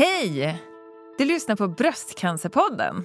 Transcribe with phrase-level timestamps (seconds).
[0.00, 0.62] Hej!
[1.18, 3.04] Du lyssnar på Bröstcancerpodden.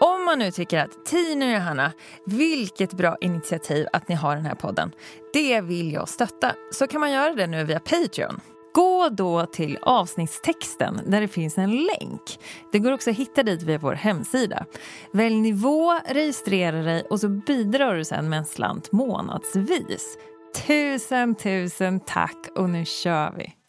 [0.00, 1.92] Om man nu tycker att Tina och Johanna,
[2.26, 4.92] vilket bra initiativ att ni har den här podden.
[5.32, 6.52] Det vill jag stötta.
[6.72, 8.40] Så kan man göra det nu via Patreon.
[8.74, 12.38] Gå då till avsnittstexten där det finns en länk.
[12.72, 14.66] Det går också att hitta dit via vår hemsida.
[15.12, 20.18] Välj nivå, registrera dig och så bidrar du sen med en slant månadsvis.
[20.66, 23.59] Tusen, tusen tack och nu kör vi!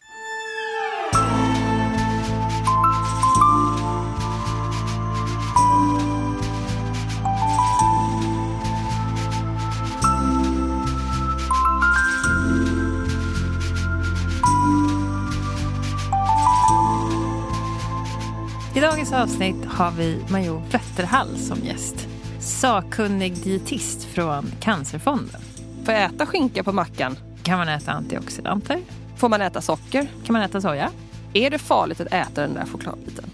[18.82, 22.08] Dagens avsnitt har vi Major Wetterhall som gäst.
[22.40, 25.40] Sakkunnig dietist från Cancerfonden.
[25.84, 27.16] Får jag äta skinka på mackan?
[27.42, 28.80] Kan man äta antioxidanter?
[29.16, 30.06] Får man äta socker?
[30.24, 30.90] Kan man äta soja?
[31.32, 33.24] Är det farligt att äta den där chokladbiten?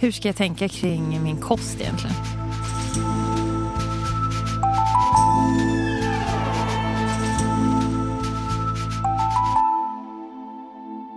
[0.00, 2.16] Hur ska jag tänka kring min kost egentligen?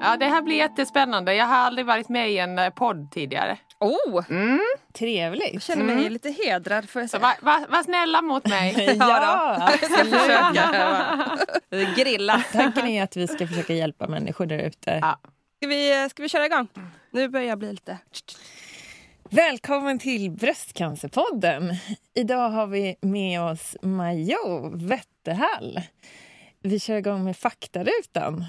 [0.01, 1.33] Ja, det här blir jättespännande.
[1.33, 3.57] Jag har aldrig varit med i en eh, podd tidigare.
[3.81, 4.23] Oh!
[4.29, 4.59] Mm.
[4.93, 5.53] Trevligt.
[5.53, 6.13] Jag känner mig Mm.
[6.13, 7.35] lite hedrad får jag Så säga.
[7.41, 8.95] var, var, var snälla mot mig.
[8.99, 11.93] Ja, Jag ska försöka.
[12.03, 12.43] Grilla.
[12.51, 14.99] Tanken är att vi ska försöka hjälpa människor där ute.
[15.01, 15.19] Ja.
[15.57, 16.67] Ska vi, ska vi köra igång?
[17.11, 17.97] Nu börjar jag bli lite...
[19.29, 21.75] Välkommen till Bröstcancerpodden.
[22.13, 25.81] Idag har vi med oss Majo Wetterhall.
[26.63, 28.45] Vi kör igång med faktarutan.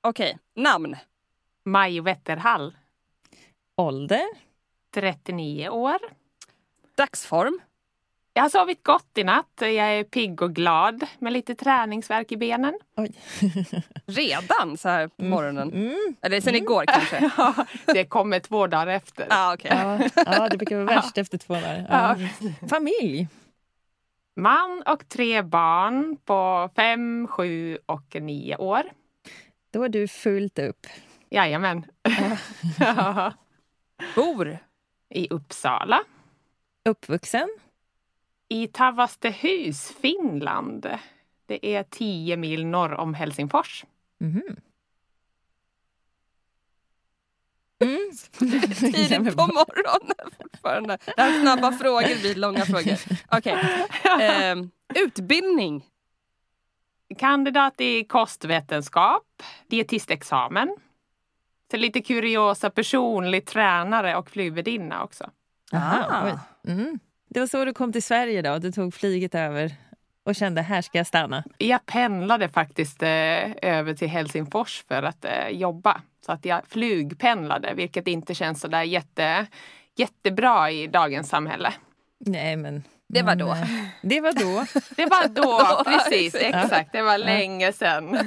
[0.00, 0.96] Okej, namn.
[1.64, 2.74] Maj Wetterhall,
[3.76, 4.24] Ålder?
[5.00, 5.98] 39 år.
[6.96, 7.60] Dagsform.
[8.32, 9.46] Jag har sovit gott i natt.
[9.58, 12.78] Jag är pigg och glad med lite träningsvärk i benen.
[12.96, 13.12] Oj.
[14.06, 15.72] Redan så här på morgonen.
[15.72, 16.16] Mm.
[16.22, 17.30] Eller sen igår kanske.
[17.36, 19.26] Ja, det kommer två dagar efter.
[19.30, 19.70] ah, okej.
[19.74, 21.86] Ja, ja, det brukar vara värst efter två dagar.
[21.90, 22.16] Ja.
[22.68, 23.28] Familj?
[24.36, 28.82] Man och tre barn på fem, sju och nio år.
[29.70, 30.86] Då är du fullt upp.
[31.30, 31.84] Jajamän.
[32.78, 33.32] Ja.
[34.14, 34.58] Bor.
[35.10, 36.04] I Uppsala.
[36.84, 37.48] Uppvuxen?
[38.48, 40.98] I Tavastehus, Finland.
[41.46, 43.84] Det är 10 mil norr om Helsingfors.
[44.18, 44.56] Mhm.
[47.80, 48.10] Mm.
[48.74, 50.98] Tidigt på morgonen fortfarande.
[51.16, 52.98] Det här är snabba frågor blir långa frågor.
[53.30, 53.56] Okej.
[54.20, 55.86] Ehm, utbildning.
[57.18, 60.76] Kandidat i kostvetenskap, dietistexamen.
[61.70, 65.30] Så lite kuriosa, personlig tränare och flygvärdinna också.
[65.72, 66.70] Aha, Ah.
[66.70, 66.98] Mm.
[67.30, 68.58] Det var så du kom till Sverige då?
[68.58, 69.72] Du tog flyget över
[70.24, 71.44] och kände här ska jag stanna.
[71.58, 73.08] Jag pendlade faktiskt eh,
[73.62, 76.00] över till Helsingfors för att eh, jobba.
[76.26, 79.46] Så att jag flygpendlade, vilket inte känns så där jätte,
[79.96, 81.72] jättebra i dagens samhälle.
[82.20, 82.82] Nej men...
[83.10, 83.50] Det var då.
[83.52, 83.66] eh,
[84.02, 84.64] Det var då.
[84.96, 86.64] Det var då, precis, exakt.
[86.64, 86.92] exakt.
[86.92, 88.18] Det var länge sedan.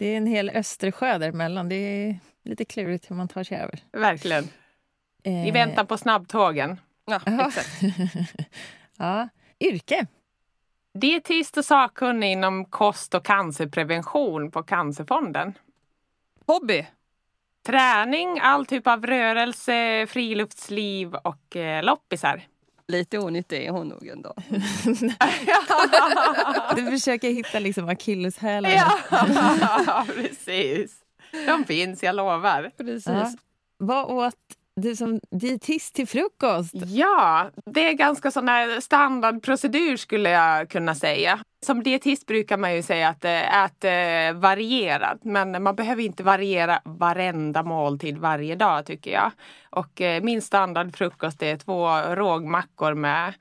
[0.00, 1.68] Det är en hel Östersjö däremellan.
[1.68, 3.80] Det är lite klurigt hur man tar sig över.
[3.92, 4.44] Verkligen.
[5.22, 6.80] Eh, Vi väntar på snabbtågen.
[7.04, 7.80] Ja, exakt.
[8.98, 9.28] ja.
[9.60, 10.06] Yrke?
[10.94, 15.54] Dietist och sakkunnig inom kost och cancerprevention på Cancerfonden.
[16.46, 16.86] Hobby.
[17.66, 22.42] Träning, all typ av rörelse, friluftsliv och eh, loppisar.
[22.90, 24.34] Lite onyttig är hon nog ändå.
[26.76, 28.70] Du försöker hitta liksom akilleshälen.
[28.72, 30.92] ja, precis.
[31.46, 32.70] De finns, jag lovar.
[32.76, 33.06] Precis.
[33.06, 33.30] Ja.
[33.78, 34.34] Vad åt
[34.80, 36.74] du som dietist till frukost?
[36.86, 41.38] Ja, det är ganska sån här standardprocedur skulle jag kunna säga.
[41.66, 46.22] Som dietist brukar man ju säga att eh, ät eh, varierat, men man behöver inte
[46.22, 49.30] variera varenda måltid varje dag tycker jag.
[49.70, 53.34] Och eh, min standardfrukost är två rågmackor med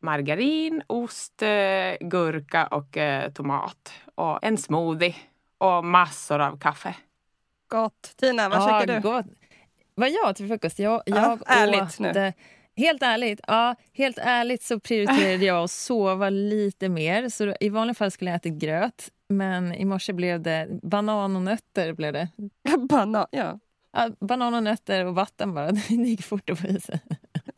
[0.00, 1.48] margarin, ost, eh,
[2.08, 3.92] gurka och eh, tomat.
[4.14, 5.14] Och en smoothie
[5.58, 6.94] och massor av kaffe.
[7.68, 8.14] Gott.
[8.20, 9.00] Tina, vad Ja, käkar du?
[9.00, 9.26] gott.
[9.94, 10.78] Vad jag till frukost?
[10.78, 12.12] Jag, Ja, jag ärligt åt, nu.
[12.76, 17.28] Helt ärligt, ja, helt ärligt så prioriterade jag att sova lite mer.
[17.28, 21.36] Så då- I vanliga fall skulle jag äta gröt, men i morse blev det banan
[21.36, 21.92] och nötter.
[21.92, 22.28] Blev det.
[22.88, 23.58] Banan, ja.
[23.96, 25.72] Ja, banan och nötter och vatten bara.
[25.88, 27.00] Det gick fort att få i sig.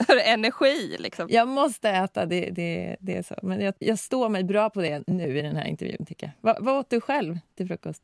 [0.08, 1.26] Har du energi liksom?
[1.30, 3.34] Jag måste äta, det, det, det är så.
[3.42, 6.06] Men jag, jag står mig bra på det nu i den här intervjun.
[6.06, 6.32] tycker jag.
[6.52, 8.02] Va, vad åt du själv till frukost?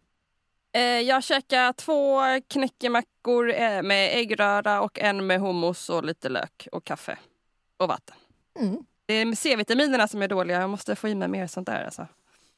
[0.72, 6.68] Eh, jag käkar två knäckemackor eh, med äggröra och en med hummus och lite lök
[6.72, 7.18] och kaffe.
[7.76, 8.16] Och vatten.
[8.60, 8.76] Mm.
[9.06, 10.60] Det är C-vitaminerna som är dåliga.
[10.60, 11.84] Jag måste få i mig mer sånt där.
[11.84, 12.06] Alltså.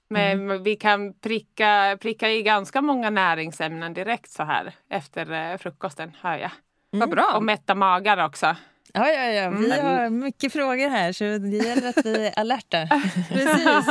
[0.08, 6.12] Men vi kan pricka, pricka i ganska många näringsämnen direkt så här efter eh, frukosten,
[6.20, 6.50] hör jag.
[6.90, 7.32] Vad bra.
[7.36, 8.56] Och mätta magar också.
[8.92, 9.50] Ja, ja, ja.
[9.50, 9.86] Vi Mm.
[9.86, 12.86] har mycket frågor här så det gäller att vi är alerta.
[13.28, 13.86] Precis.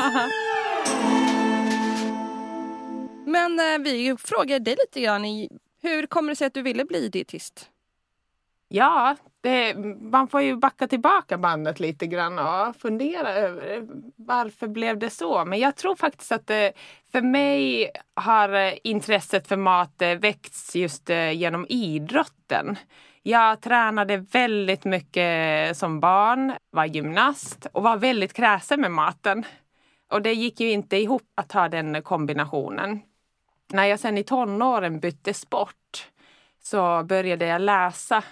[3.31, 5.24] Men eh, vi frågar dig lite grann.
[5.81, 7.69] Hur kommer det sig att du ville bli dietist?
[8.68, 13.83] Ja, det, man får ju backa tillbaka bandet lite grann och fundera över eh,
[14.16, 15.45] varför blev det så.
[15.45, 16.74] Men jag tror faktiskt att det,
[17.12, 22.78] för mig har eh, intresset för mat väckts just genom idrotten.
[23.24, 29.45] Jag tränade väldigt mycket som barn, var gymnast och var väldigt kräsen med maten.
[30.12, 33.00] Och det gick ju inte ihop att ha den kombinationen.
[33.73, 36.07] När jag sen i tonåren bytte sport
[36.63, 38.23] så började jag läsa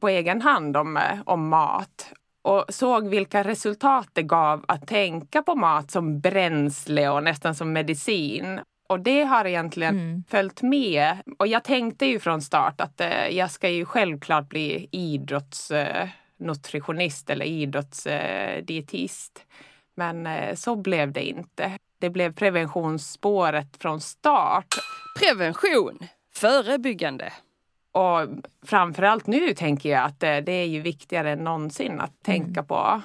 [0.00, 2.12] på egen hand om, eh, om mat
[2.42, 7.72] och såg vilka resultat det gav att tänka på mat som bränsle och nästan som
[7.72, 8.60] medicin.
[8.88, 10.24] Och det har egentligen Mm.
[10.28, 11.16] följt med.
[11.38, 17.46] Och jag tänkte ju från start att eh, jag ska ju självklart bli idrottsnutritionist eller
[17.46, 19.46] idrottsdietist.
[19.96, 21.72] Men eh, så blev det inte.
[21.98, 24.66] Det blev preventionsspåret från start.
[25.18, 25.98] Prevention.
[26.34, 27.32] Förebyggande.
[27.92, 28.28] Och
[28.66, 33.02] framförallt nu tänker jag att det, det är ju viktigare än någonsin att tänka på,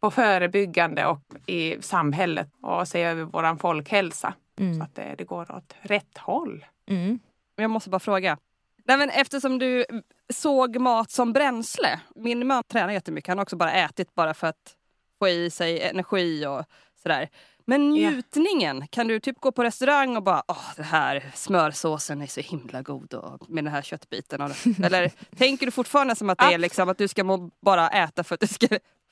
[0.00, 4.34] på förebyggande och i samhället och se över våran folkhälsa.
[4.76, 6.64] Så att det, det går åt rätt håll.
[6.88, 7.18] Mm.
[7.56, 8.38] Jag måste bara fråga.
[8.84, 9.84] Nej, men eftersom du
[10.32, 12.00] såg mat som bränsle.
[12.14, 13.28] Min man tränar jättemycket.
[13.28, 14.76] Han har också bara ätit bara för att
[15.18, 16.64] få i sig energi och
[17.02, 17.28] sådär.
[17.68, 18.10] Men Ja.
[18.10, 22.40] njutningen, kan du typ gå på restaurang och bara åh, det här smörsåsen är så
[22.40, 24.40] himla god och med den här köttbiten.
[24.40, 24.50] Och,
[24.84, 28.24] eller tänker du fortfarande som att det är liksom att du ska må, bara äta
[28.24, 28.66] för att du ska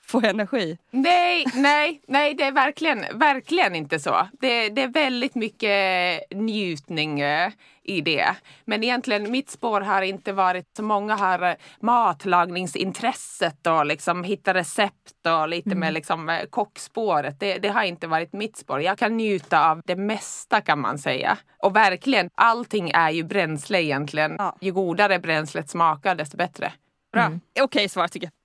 [0.07, 0.79] få energi?
[0.91, 4.29] Nej, nej, nej, det är verkligen, verkligen inte så.
[4.41, 7.51] Det, det är väldigt mycket njutning eh,
[7.83, 8.27] i det.
[8.65, 14.55] Men egentligen, mitt spår har inte varit så många har eh, matlagningsintresset och liksom hitta
[14.55, 17.41] recept och lite med liksom eh, kockspåret.
[17.41, 18.83] Det, det har inte varit mitt spår.
[18.83, 21.39] Jag kan njuta av det mesta kan man säga.
[21.59, 24.37] Och verkligen, allting är ju bränsle egentligen.
[24.39, 24.57] Ja.
[24.61, 26.73] Ju godare bränslet smakar, desto bättre.
[27.13, 27.31] Bra.
[27.61, 28.44] Okej svar tycker jag.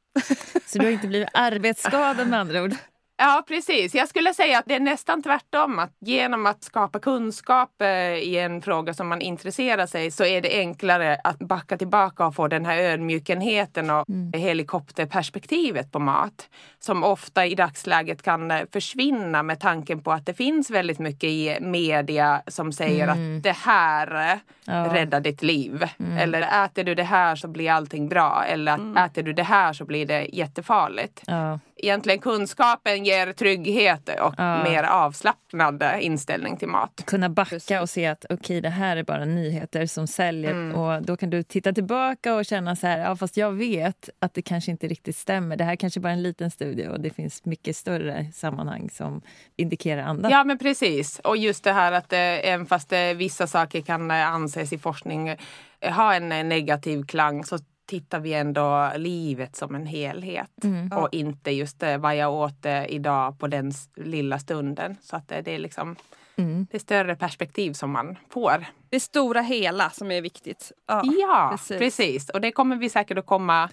[0.66, 2.74] Så du har inte blivit arbetsskadad med andra ord?
[3.21, 3.95] Ja, precis.
[3.95, 5.80] Jag skulle säga att det är nästan tvärtom.
[5.80, 10.42] Att genom att skapa kunskap eh, i en fråga som man intresserar sig så är
[10.42, 16.50] det enklare att backa tillbaka och få den här ödmjukenheten och helikopterperspektivet på mat.
[16.80, 21.30] Som ofta i dagsläget kan eh, försvinna med tanken på att det finns väldigt mycket
[21.30, 24.94] i media som säger att det här eh, Ja.
[24.94, 25.88] räddar ditt liv.
[26.19, 28.44] Eller äter du det här så blir allting bra.
[28.48, 31.60] Eller att äter du det här så blir det jättefarligt Ja.
[31.84, 34.64] Egentligen kunskapen ger trygghet och Ja.
[34.64, 37.04] mer avslappnad inställning till mat.
[37.06, 37.81] Kunna backa Precis.
[37.81, 40.76] och se att okej, det här är bara nyheter som säljer.
[40.78, 44.34] Och Då kan du titta tillbaka och känna så här, ja, fast jag vet att
[44.34, 45.56] det kanske inte riktigt stämmer.
[45.56, 49.22] Det här kanske bara är en liten studie och det finns mycket större sammanhang som
[49.58, 50.30] indikerar andra.
[50.30, 51.20] Ja men precis.
[51.20, 54.78] Och just det här att eh, även fast eh, vissa saker kan eh, anses i
[54.78, 55.36] forskning
[55.81, 57.58] ha en negativ klang så
[57.90, 60.50] tittar vi ändå livet som en helhet.
[60.96, 64.96] Och inte just eh, vad jag åt eh, idag på den lilla stunden.
[65.02, 65.96] Så att eh, det är liksom
[66.36, 66.68] Mm.
[66.72, 68.66] det större perspektiv som man får.
[68.90, 70.72] Det stora hela som är viktigt.
[70.88, 71.78] Ja, Ja, precis.
[71.78, 72.30] precis.
[72.30, 73.70] Och det kommer vi säkert att komma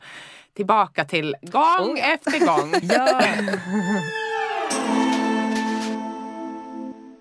[0.54, 2.72] tillbaka till gång Oh efter gång.
[2.82, 3.22] Ja.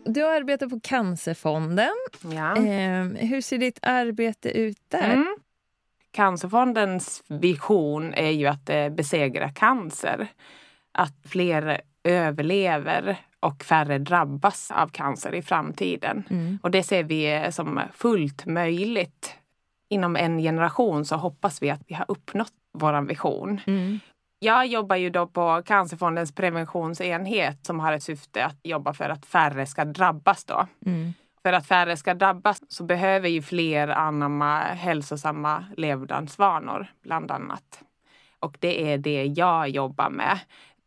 [0.06, 1.92] Du har arbetat på Cancerfonden.
[2.22, 2.56] ja.
[2.58, 5.14] Eh, hur ser ditt arbete ut där?
[5.14, 5.36] Mm.
[6.16, 10.28] Cancerfondens vision är ju att eh, besegra cancer.
[10.92, 16.24] Att fler överlever och färre drabbas av cancer i framtiden.
[16.30, 16.60] Mm.
[16.64, 19.36] Och det ser vi eh, som fullt möjligt.
[19.90, 23.62] Inom en generation så hoppas vi att vi har uppnått vår vision.
[23.68, 24.00] Mm.
[24.40, 29.26] Jag jobbar ju då på Cancerfondens preventionsenhet som har ett syfte att jobba för att
[29.26, 30.68] färre ska drabbas då.
[30.86, 31.14] Mm.
[31.46, 37.84] För att färre ska drabbas så behöver ju fler anamma hälsosamma levnadsvanor bland annat.
[38.40, 40.40] Och det är det jag jobbar med.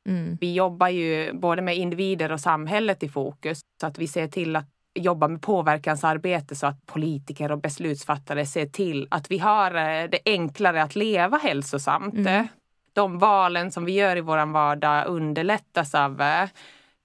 [0.07, 0.39] Mm.
[0.41, 4.57] Vi jobbar ju både med individer och samhället i fokus så att vi ser till
[4.57, 10.11] att jobba med påverkansarbete så att politiker och beslutsfattare ser till att vi har eh,
[10.11, 12.15] det enklare att leva hälsosamt.
[12.15, 12.49] Mm.
[12.93, 16.49] De valen som vi gör i vår vardag underlättas av eh,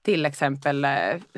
[0.04, 0.90] till exempel eh,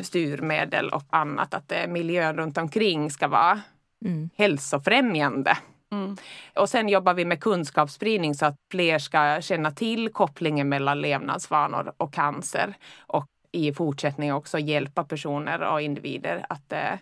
[0.02, 1.54] styrmedel och annat.
[1.54, 3.61] Att eh, miljön runt omkring ska vara
[4.04, 4.30] Mm.
[4.37, 5.58] hälsofrämjande.
[5.92, 6.16] Mm.
[6.54, 11.92] Och sen jobbar vi med kunskapsspridning så att fler ska känna till kopplingen mellan levnadsvanor
[11.96, 12.75] och cancer.
[12.99, 16.92] Och i fortsättningen också hjälpa personer och individer att eh,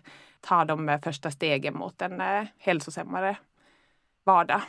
[0.41, 3.37] ta de eh, första stegen mot en eh, hälsosammare
[4.23, 4.61] vardag.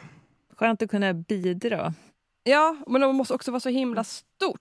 [0.56, 1.94] Skönt att kunna bidra.
[2.42, 4.60] Ja, men det måste också vara så himla stort.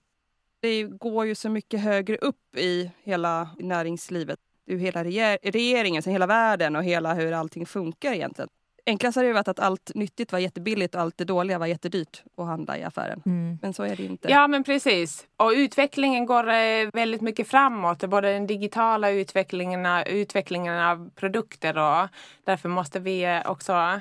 [0.66, 4.38] Det går ju så mycket högre upp i hela näringslivet.
[4.66, 8.48] Det är ju hela reger regeringen, hela världen och hela hur allting funkar egentligen.
[8.86, 12.22] Enklast hade det varit att allt nyttigt var jättebilligt och allt det dåliga var jättedyrt
[12.36, 13.22] att handla i affären.
[13.26, 13.58] Mm.
[13.62, 14.30] Men så är det inte.
[14.30, 15.26] Ja men precis.
[15.36, 17.98] Och utvecklingen går eh, väldigt mycket framåt.
[17.98, 22.08] Både den digitala utvecklingen, utvecklingen av produkter och
[22.44, 24.00] därför måste vi eh, också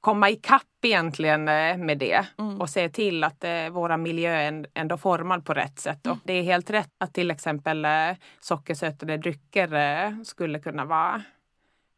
[0.00, 2.60] komma ikapp egentligen eh, med det Mm.
[2.60, 6.06] och se till att eh, våra miljö är ändå formad på rätt sätt.
[6.06, 7.90] Och det är helt rätt att till exempel eh,
[8.40, 11.22] sockersötade drycker eh, skulle kunna vara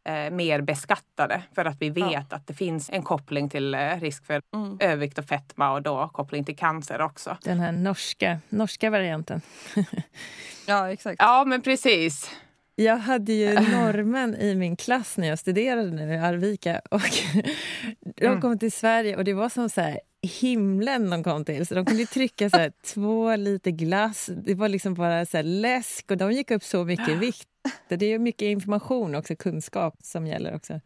[0.05, 4.27] eh, mer beskattade för att vi vet att det finns en koppling till eh, risk
[4.27, 4.77] för Mm.
[4.81, 7.37] övervikt och fetma och då koppling till cancer också.
[7.45, 9.41] Den här norska, norska varianten.
[10.67, 11.17] Ja, exakt.
[11.19, 12.31] Ja men precis.
[12.75, 16.81] Jag hade ju norrmän i min klass när jag studerade nu i Arvika.
[16.91, 17.01] Och
[18.17, 18.41] de Mm.
[18.41, 20.01] kom till Sverige och det var som så här
[20.41, 21.67] himlen de kom till.
[21.67, 24.31] Så de kunde trycka så här, två liter glass.
[24.45, 27.49] Det var liksom bara så här läsk och de gick upp så mycket i vikt.
[27.89, 30.81] Det är ju mycket information också, kunskap som gäller också.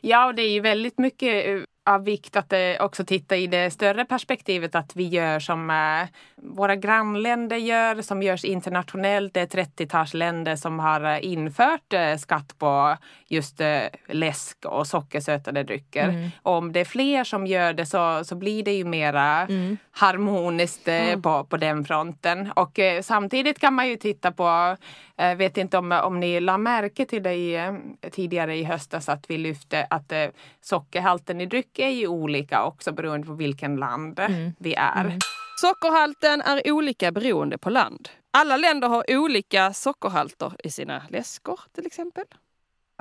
[0.00, 3.46] Ja, och det är ju väldigt mycket eh, av vikt att eh, också titta i
[3.46, 9.34] det större perspektivet att vi gör som eh, våra grannländer gör, som görs internationellt.
[9.34, 12.96] Det är 30-tals länder som har eh, infört skatt på
[13.28, 13.60] just
[14.08, 16.08] läsk och sockersötade drycker.
[16.08, 16.30] Mm.
[16.42, 19.76] Om det är fler som gör det så, så blir det ju mera Mm.
[19.90, 21.22] harmoniskt Mm.
[21.22, 22.52] på, på den fronten.
[22.56, 24.76] Och samtidigt kan man ju titta på,
[25.36, 27.78] vet inte om, om ni la märke till det i,
[28.12, 30.12] tidigare i höstas att vi lyfte att
[30.60, 34.52] sockerhalten i dryck är ju olika också beroende på vilken land Mm.
[34.58, 35.04] vi är.
[35.04, 35.18] Mm.
[35.60, 38.08] Sockerhalten är olika beroende på land.
[38.30, 42.24] Alla länder har olika sockerhalter i sina läskor till exempel.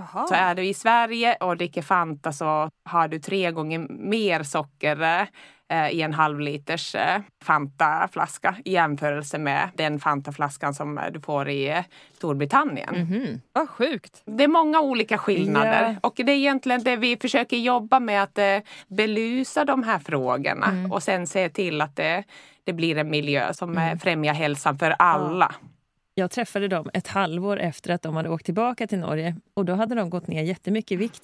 [0.01, 0.27] Aha.
[0.27, 5.27] Så är du i Sverige och dricker Fanta så har du tre gånger mer socker
[5.69, 11.49] eh, i en halvliters eh, Fanta-flaska i jämförelse med den Fanta-flaskan som eh, du får
[11.49, 11.83] i eh,
[12.13, 12.95] Storbritannien.
[12.95, 13.41] Mhm.
[13.53, 14.21] Vad sjukt.
[14.25, 16.07] Det är många olika skillnader Ja.
[16.07, 20.65] och det är egentligen det vi försöker jobba med att eh, belysa de här frågorna
[20.67, 20.91] Mm.
[20.91, 22.23] och sen se till att det,
[22.63, 23.99] det blir en miljö som Mm.
[23.99, 25.55] främjar hälsan för alla.
[26.17, 29.73] Jag träffade dem ett halvår efter att de hade åkt tillbaka till Norge och då
[29.75, 31.23] hade de gått ner jättemycket i vikt.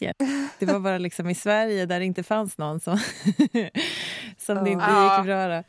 [0.59, 2.97] Det var bara liksom i Sverige där det inte fanns någon som,
[4.37, 5.17] som det inte Ja.
[5.17, 5.47] gick bra.
[5.47, 5.63] Då.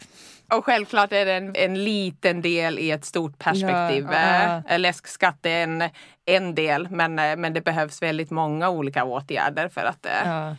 [0.57, 4.09] Och självklart är det en, en liten del i ett stort perspektiv.
[4.13, 5.85] Ja, Eh, Läskskatt är en,
[6.25, 10.57] en del men, eh, men det behövs väldigt många olika åtgärder för att, eh, Ja.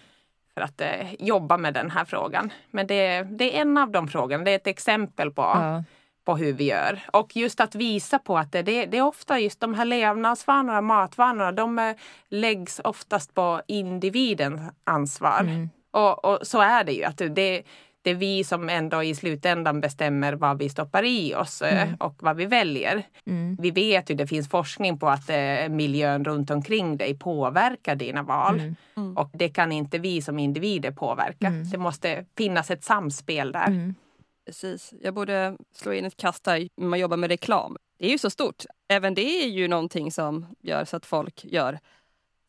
[0.53, 0.81] för att
[1.19, 2.53] jobba med den här frågan.
[2.71, 5.83] Men det, det är en av de frågorna, det är ett exempel på, Ja.
[6.25, 6.99] På hur vi gör.
[7.13, 10.81] Och just att visa på att det, det, det är ofta just de här levnadsvanorna,
[10.81, 11.95] matvanorna, de eh,
[12.29, 15.39] läggs oftast på individens ansvar.
[15.39, 15.69] Mm.
[15.91, 17.03] Och, och så är det ju.
[17.03, 17.63] Att det,
[18.01, 21.95] det är vi som ändå i slutändan bestämmer vad vi stoppar i oss eh, Mm.
[21.95, 23.03] och vad vi väljer.
[23.27, 23.57] Mm.
[23.59, 28.23] Vi vet ju, det finns forskning på att eh, miljön runt omkring dig påverkar dina
[28.23, 28.59] val.
[28.59, 28.75] Mm.
[28.97, 29.17] Mm.
[29.17, 31.47] Och det kan inte vi som individer påverka.
[31.47, 31.69] Mm.
[31.69, 33.93] Det måste finnas ett samspel där.
[34.45, 34.93] Precis.
[35.01, 37.77] Jag borde slå in ett kast här när man jobbar med reklam.
[37.99, 38.63] Det är ju så stort.
[38.87, 41.79] Även det är ju någonting som gör så att folk gör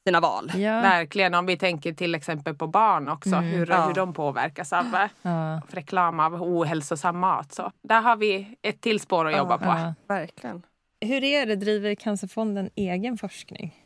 [0.07, 0.53] sina val.
[0.55, 0.81] Ja.
[0.81, 3.45] Verkligen, om vi tänker till exempel på barn också, Mm.
[3.45, 3.87] hur, Ja.
[3.87, 5.61] hur de påverkas av eh, Ja.
[5.69, 7.53] reklam av ohälsosam mat.
[7.53, 9.39] Så där har vi ett till spår att Ja.
[9.39, 9.65] jobba på.
[9.65, 9.95] Ja.
[10.09, 10.63] Verkligen.
[11.01, 13.84] Hur är det, driver Cancerfonden egen forskning?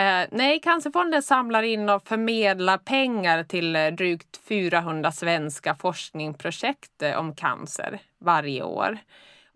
[0.00, 7.18] Eh, nej, Cancerfonden samlar in och förmedlar pengar till eh, drygt 400 svenska forskningsprojekt eh,
[7.18, 8.98] om cancer varje år.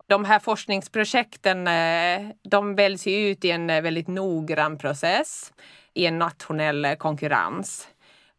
[0.07, 5.53] De här forskningsprojekten eh, de väljs ut i en väldigt noggrann process
[5.93, 7.87] i en nationell konkurrens.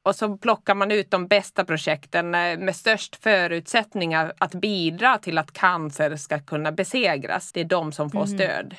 [0.03, 5.53] Och så plockar man ut de bästa projekten med störst förutsättningar att bidra till att
[5.53, 7.53] cancer ska kunna besegras.
[7.53, 8.77] Det är de som får stöd.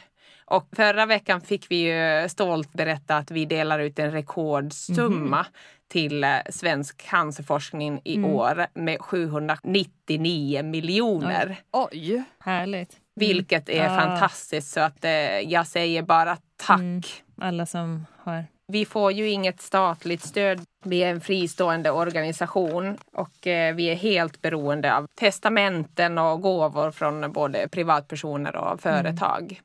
[0.50, 5.46] Och förra veckan fick vi ju stolt berätta att vi delar ut en rekordsumma
[5.88, 11.58] till eh, svensk cancerforskning i år med 799 miljoner.
[11.72, 12.24] Oj!
[12.40, 12.98] Härligt.
[13.16, 13.90] Vilket är Ja.
[14.02, 16.80] fantastiskt så att eh, jag säger bara tack.
[16.80, 17.02] Mm.
[17.42, 18.46] Alla som har...
[18.68, 20.62] Vi får ju inget statligt stöd.
[20.86, 26.92] Vi är en fristående organisation och eh, vi är helt beroende av testamenten och gåvor
[26.92, 29.62] från både privatpersoner och företag.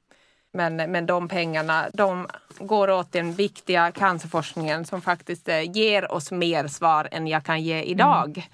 [0.55, 2.27] Men, men de pengarna de
[2.59, 7.63] går åt den viktiga cancerforskningen som faktiskt eh, ger oss mer svar än jag kan
[7.63, 8.49] ge idag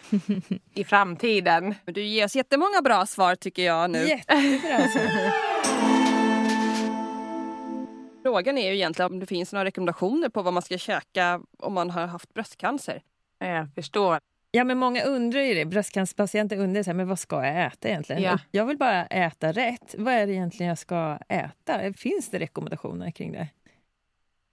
[0.74, 1.74] i framtiden.
[1.84, 4.08] Du ger oss jättemånga bra svar tycker jag nu.
[4.08, 4.88] Jättebra.
[8.22, 11.74] Frågan är ju egentligen om det finns några rekommendationer på vad man ska käka om
[11.74, 13.02] man har haft bröstcancer.
[13.38, 14.18] Jag förstår.
[14.50, 15.64] Ja, men många undrar ju det.
[15.64, 18.22] Bröstcancerpatienter undrar så här, men vad ska jag äta egentligen?
[18.22, 18.38] Ja.
[18.50, 19.94] Jag vill bara äta rätt.
[19.98, 21.92] Vad är det egentligen jag ska äta?
[21.92, 23.48] Finns det rekommendationer kring det?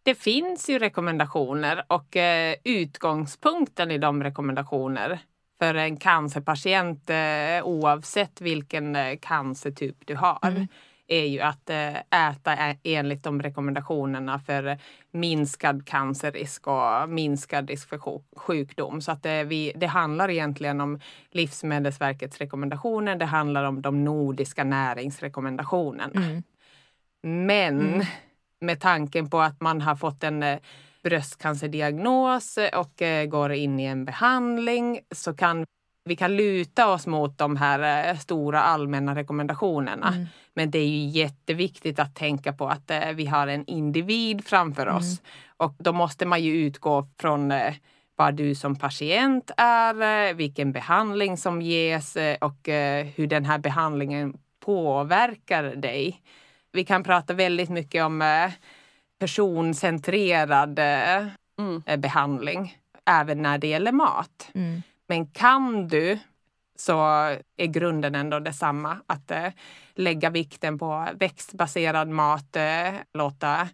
[0.04, 5.20] Det finns ju rekommendationer och eh, utgångspunkten i de rekommendationer
[5.60, 10.68] för en cancerpatient eh, oavsett vilken eh, cancertyp du har Mm.
[11.08, 14.78] Är ju att eh, äta enligt de rekommendationerna för
[15.12, 19.02] minskad cancerrisk och minskad risk för sjuk- sjukdom.
[19.02, 21.00] Så att eh, vi, det handlar egentligen om
[21.32, 23.16] Livsmedelsverkets rekommendationer.
[23.16, 26.12] Det handlar om de nordiska näringsrekommendationerna.
[26.16, 26.44] Mm.
[27.46, 28.06] Men
[28.60, 30.60] med tanken på att man har fått en eh,
[31.04, 35.66] bröstcancerdiagnos och går in i en behandling så kan
[36.06, 40.08] vi kan luta oss mot de här stora allmänna rekommendationerna.
[40.08, 40.26] Mm.
[40.56, 44.88] Men det är ju jätteviktigt att tänka på att eh, vi har en individ framför
[44.88, 45.22] oss.
[45.58, 47.74] Och då måste man ju utgå från eh,
[48.16, 52.58] vad du som patient är, eh, vilken behandling som ges eh, och
[53.16, 56.22] hur den här behandlingen påverkar dig.
[56.72, 58.50] Vi kan prata väldigt mycket om
[59.20, 60.80] personcentrerad
[61.60, 61.84] Mm.
[61.86, 64.50] eh, behandling, även när det gäller mat.
[64.54, 64.82] Mm.
[65.08, 66.20] Men kan du
[66.76, 67.00] så
[67.58, 68.98] är grunden ändå detsamma.
[69.08, 69.48] Att eh,
[69.94, 73.70] lägga vikten på växtbaserad mat, eh, låta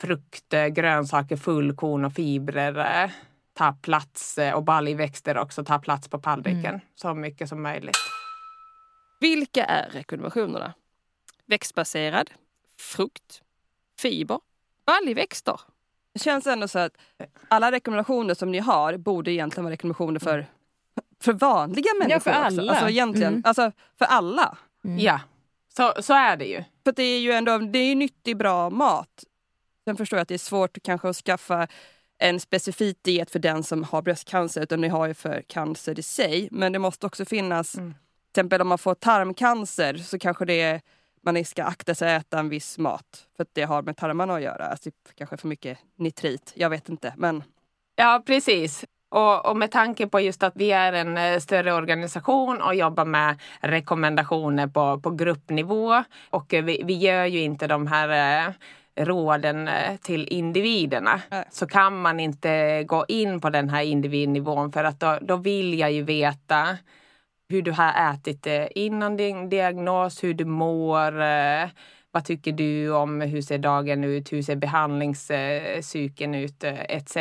[0.00, 3.10] frukt, eh, grönsaker, fullkorn och fibrer eh,
[3.52, 7.96] ta plats eh, och baljväxter också ta plats på tallriken så mycket som möjligt.
[9.20, 10.74] Vilka är rekommendationerna?
[11.46, 12.30] Växtbaserad,
[12.80, 13.42] frukt,
[14.00, 14.40] fiber,
[14.86, 15.60] baljväxter.
[16.12, 16.92] Det känns ändå så att
[17.48, 20.46] alla rekommendationer som ni har borde egentligen vara rekommendationer för,
[21.22, 22.40] för vanliga människor för också.
[22.60, 22.72] alla.
[22.72, 23.42] Alltså egentligen, Mm.
[23.46, 24.58] alltså för alla.
[24.84, 24.98] Mm.
[24.98, 25.20] Ja,
[25.76, 26.64] så, så är det ju.
[26.84, 29.24] För det är ju ändå det är ju nyttig, bra mat.
[29.84, 31.66] Sen förstår jag att det är svårt kanske att skaffa
[32.18, 36.02] en specifik diet för den som har bröstcancer, utan ni har ju för cancer i
[36.02, 36.48] sig.
[36.50, 37.92] Men det måste också finnas, Mm.
[37.92, 40.80] till exempel om man får tarmcancer så kanske det är,
[41.22, 43.26] man ska akta sig att äta en viss mat.
[43.36, 44.66] För att det har med tarmarna att göra.
[44.66, 47.14] Alltså kanske för mycket nitrit, jag vet inte.
[47.16, 47.42] Men
[47.96, 48.84] Ja, precis.
[49.08, 53.04] Och, och med tanke på just att vi är en eh, större organisation och jobbar
[53.04, 58.52] med rekommendationer på, på gruppnivå och eh, vi, vi gör ju inte de här eh,
[59.04, 59.70] råden
[60.02, 61.44] till individerna Nej.
[61.50, 65.78] så kan man inte gå in på den här individnivån för att då, då vill
[65.78, 66.78] jag ju veta
[67.48, 71.12] hur du har ätit innan din diagnos, hur du mår,
[72.16, 77.16] vad tycker du om hur ser dagen ut, hur ser behandlingscykeln ut eh, etc.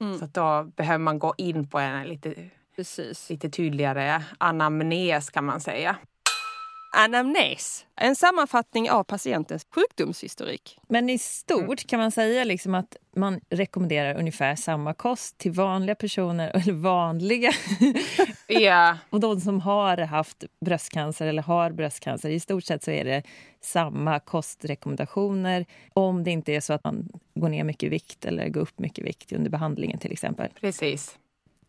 [0.00, 0.18] Mm.
[0.18, 2.34] Så då behöver man gå in på en lite,
[2.76, 3.30] precis.
[3.30, 5.96] lite tydligare anamnes kan man säga.
[6.94, 10.78] Anamnes, en sammanfattning av patientens sjukdomshistorik.
[10.88, 15.94] Men i stort kan man säga liksom att man rekommenderar ungefär samma kost till vanliga
[15.94, 17.52] personer, eller vanliga,
[18.60, 22.30] Ja, och de som har haft bröstcancer eller har bröstcancer.
[22.30, 23.22] I stort sett så är det
[23.60, 28.48] samma kostrekommendationer om det inte är så att man går ner mycket i vikt eller
[28.48, 30.50] går upp mycket i vikt under behandlingen till exempel.
[30.60, 31.18] precis.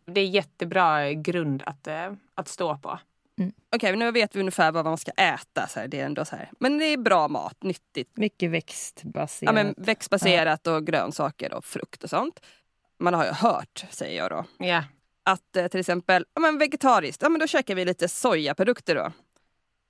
[0.06, 2.98] Det är jättebra grund att, eh, att stå på.
[3.76, 5.66] Okej, nu vet vi ungefär vad man ska äta.
[5.68, 6.50] Så här, det är ändå så här.
[6.60, 8.16] Men det är bra mat, nyttigt.
[8.16, 9.48] Mycket växtbaserat.
[9.48, 12.40] Ja, men växtbaserat och grönsaker och frukt och sånt.
[12.98, 14.84] Man har ju hört, säger jag då, Ja,
[15.22, 19.12] att eh, till exempel ja, men vegetariskt, ja, men då käkar vi lite sojaprodukter då.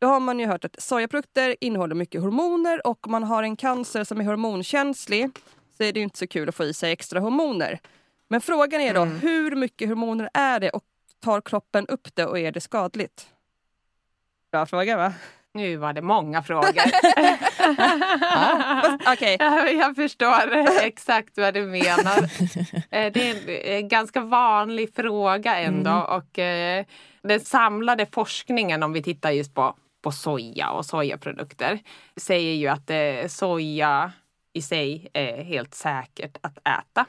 [0.00, 3.56] Då har man ju hört att sojaprodukter innehåller mycket hormoner och om man har en
[3.56, 5.30] cancer som är hormonkänslig
[5.76, 7.80] så är det inte så kul att få i sig extra hormoner.
[8.28, 9.18] Men frågan är då, Mm.
[9.18, 10.84] hur mycket hormoner är det och
[11.20, 13.28] tar kroppen upp det och är det skadligt?
[14.54, 15.12] Bra fråga va?
[15.54, 16.74] nu var det många frågor.
[19.38, 22.18] Ja, Jag förstår exakt vad du menar.
[22.90, 25.92] Eh, Det är en ganska vanlig fråga ändå.
[25.92, 26.84] Och eh,
[27.22, 31.78] den samlade forskningen, om vi tittar just på, på soja och sojaprodukter,
[32.16, 34.12] säger ju att eh, soja
[34.52, 37.06] i sig är helt säkert att äta.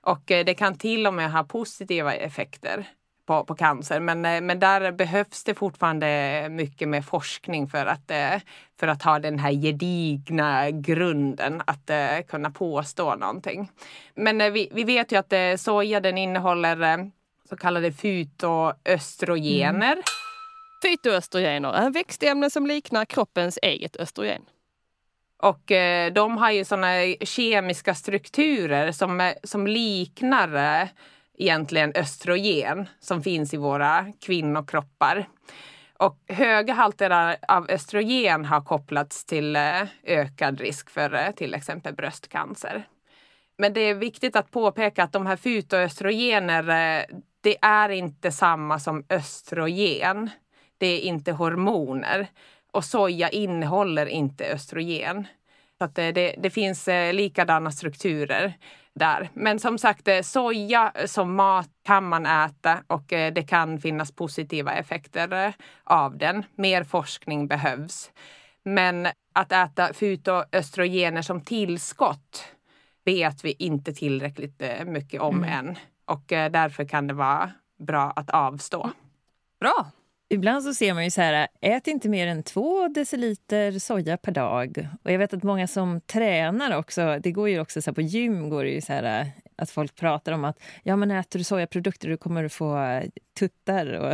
[0.00, 2.86] Och det kan till och med ha positiva effekter
[3.26, 4.00] på, på cancer.
[4.00, 8.34] Men, eh, men där behövs det fortfarande mycket mer forskning för att, eh,
[8.80, 13.70] för att ha den här gedigna grunden att eh, kunna påstå någonting.
[14.14, 16.96] Men vi, vi vet ju att soja den innehåller eh,
[17.48, 19.98] så kallade fytoöstrogener.
[20.82, 24.42] fytoöstrogener är växtämnen som liknar kroppens eget östrogen.
[25.42, 25.62] Och
[26.12, 26.88] de har ju såna
[27.20, 30.88] kemiska strukturer som, som liknar
[31.38, 35.26] egentligen östrogen som finns i våra kvinnokroppar.
[35.98, 41.94] Och höga halter av östrogen har kopplats till eh, ökad risk för eh, till exempel
[41.94, 42.88] bröstcancer.
[43.58, 47.04] Men det är viktigt att påpeka att de här fytoöstrogener, eh,
[47.40, 50.30] det är inte samma som östrogen.
[50.78, 52.26] Det är inte hormoner.
[52.72, 55.26] Och soja innehåller inte östrogen.
[55.78, 58.54] Så att det, det, det finns likadana strukturer
[58.96, 59.30] där.
[59.34, 64.12] Men som sagt, eh, soja som mat kan man äta och eh, det kan finnas
[64.12, 65.54] positiva effekter
[65.84, 66.44] av den.
[66.54, 68.10] Mer forskning behövs.
[68.64, 72.44] Men att äta fytoöstrogener som tillskott
[73.04, 75.66] vet vi inte tillräckligt mycket om mm.
[75.66, 75.78] än.
[76.04, 78.90] Och därför kan det vara bra att avstå.
[79.60, 79.90] Bra!
[80.28, 84.32] Ibland så ser man ju så här, ät inte mer än två deciliter soja per
[84.32, 84.88] dag.
[85.02, 88.00] Och jag vet att många som tränar också, det går ju också så här, på
[88.00, 91.44] gym går det ju så här att folk pratar om att ja men äter du
[91.44, 93.02] sojaprodukter då kommer du få
[93.38, 94.12] tuttar och,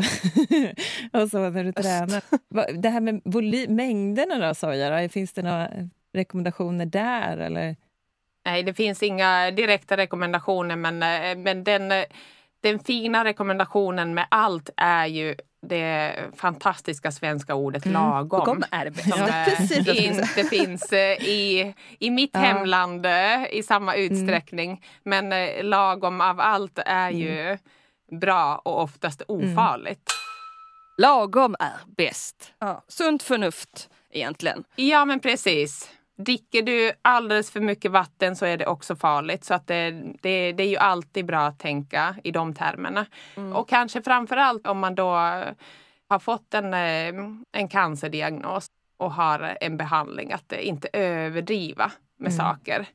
[1.22, 2.22] och så när du tränar.
[2.82, 3.20] Det här med
[3.70, 5.68] mängderna av soja, då, finns det några
[6.12, 7.76] rekommendationer där eller?
[8.44, 11.92] Nej, det finns inga direkta rekommendationer men, eh, men den,
[12.62, 18.02] den fina rekommendationen med allt är ju det fantastiska svenska ordet mm.
[18.02, 18.64] lagom.
[18.94, 19.46] Som ja,
[19.86, 22.40] inte finns eh, i, i mitt ja.
[22.40, 24.12] hemland eh, i samma mm.
[24.12, 24.70] utsträckning.
[24.70, 25.28] Mm.
[25.28, 27.58] Men eh, lagom av allt är ju mm.
[28.20, 29.52] bra och oftast mm.
[29.52, 30.10] ofarligt.
[30.98, 32.52] Lagom är bäst.
[32.58, 34.64] Ja, sunt förnuft egentligen.
[34.76, 35.90] Ja men precis.
[36.24, 39.44] Dricker du alldeles för mycket vatten så är det också farligt.
[39.44, 39.90] Så att det,
[40.22, 43.06] det, det är ju alltid bra att tänka i de termerna.
[43.36, 43.52] Mm.
[43.52, 45.10] Och kanske framförallt om man då
[46.08, 52.38] har fått en, eh, en cancerdiagnos och har en behandling, att inte överdriva med mm.
[52.38, 52.86] saker.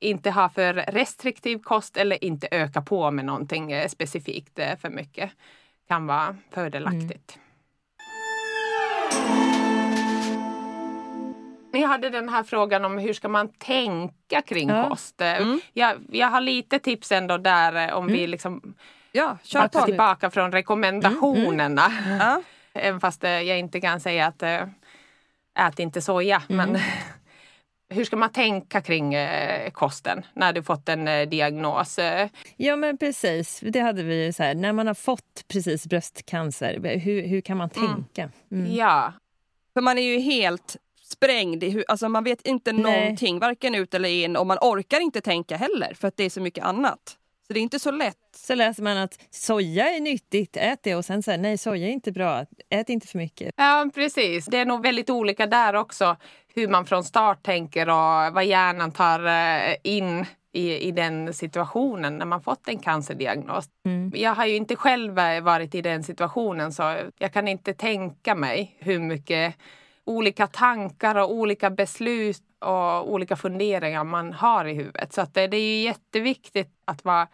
[0.00, 4.90] Inte ha för restriktiv kost eller inte öka på med någonting eh, specifikt eh, för
[4.90, 5.30] mycket.
[5.88, 7.38] kan vara fördelaktigt.
[9.16, 9.45] Mm.
[11.86, 14.88] Ni hade den här frågan om hur ska man tänka kring ja.
[14.88, 15.20] kost.
[15.20, 15.60] Eh, mm.
[15.72, 18.18] Jag, jag har lite tips ändå där eh, om mm.
[18.18, 18.74] vi liksom
[19.12, 19.80] ja, kör på.
[19.80, 21.86] tillbaka från rekommendationerna.
[21.86, 22.04] Mm.
[22.04, 22.18] mm.
[22.18, 22.42] Ja.
[22.80, 24.42] Även fast eh, jag inte kan säga att
[25.58, 26.42] ät inte soja.
[26.48, 26.72] Mm.
[26.72, 26.82] Men
[27.88, 29.14] hur ska man tänka kring
[29.72, 31.98] kosten när du fått en diagnos?
[32.56, 37.26] Ja men precis, det hade vi så här, när man har fått precis bröstcancer, hur,
[37.26, 37.88] hur kan man mm.
[37.88, 38.30] tänka?
[38.50, 38.74] Mm.
[38.74, 39.12] Ja.
[39.74, 40.76] För man är ju helt
[41.12, 41.64] sprängd.
[41.64, 42.82] I, alltså man vet inte Nej.
[42.82, 46.30] någonting, varken ut eller in och man orkar inte tänka heller för att det är
[46.30, 47.16] så mycket annat.
[47.46, 48.16] Så det är inte så lätt.
[48.36, 51.90] Så läser man att soja är nyttigt, ät det och sen säger nej soja är
[51.90, 53.54] inte bra, ät inte för mycket.
[53.56, 56.16] Ja precis, det är nog väldigt olika där också
[56.54, 62.18] hur man från start tänker och vad hjärnan tar eh, in i, i den situationen
[62.18, 63.64] när man fått en cancerdiagnos.
[63.86, 64.12] Mm.
[64.14, 68.76] Jag har ju inte själv varit i den situationen så jag kan inte tänka mig
[68.78, 69.54] hur mycket
[70.06, 75.12] olika tankar och olika beslut och olika funderingar man har i huvudet.
[75.12, 77.28] Så att det, det är jätteviktigt att vara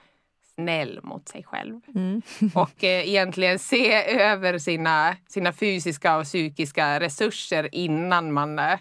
[0.55, 1.81] snäll mot sig själv.
[1.95, 2.23] Mm.
[2.55, 8.79] och eh, egentligen se över sina, sina fysiska och psykiska resurser innan man eh,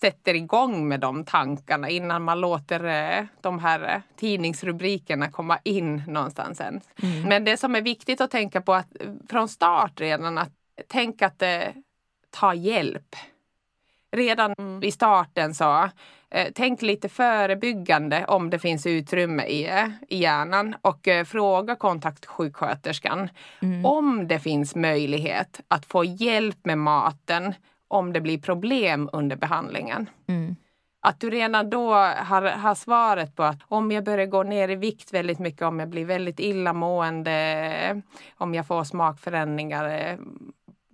[0.00, 6.02] sätter igång med de tankarna innan man låter eh, de här eh, tidningsrubrikerna komma in
[6.08, 6.60] någonstans.
[6.60, 7.22] Mm.
[7.28, 10.52] Men det som är viktigt att tänka på att eh, från start redan att
[10.88, 11.60] tänka att eh,
[12.30, 13.16] ta hjälp
[14.14, 14.82] redan mm.
[14.82, 15.88] i starten så
[16.30, 19.70] eh, tänk lite förebyggande om det finns utrymme i,
[20.08, 23.28] i hjärnan och eh, fråga kontaktsjuksköterskan
[23.62, 23.86] mm.
[23.86, 27.54] om det finns möjlighet att få hjälp med maten
[27.88, 30.10] om det blir problem under behandlingen.
[30.28, 30.56] Mm.
[31.06, 34.74] Att du redan då har, har svaret på att om jag börjar gå ner i
[34.74, 38.02] vikt väldigt mycket, om jag blir väldigt illamående,
[38.36, 40.18] om jag får smakförändringar,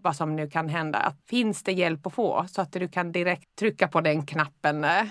[0.03, 1.15] vad som nu kan hända.
[1.29, 5.05] finns det hjälp att få så att du kan direkt trycka på den knappen eh,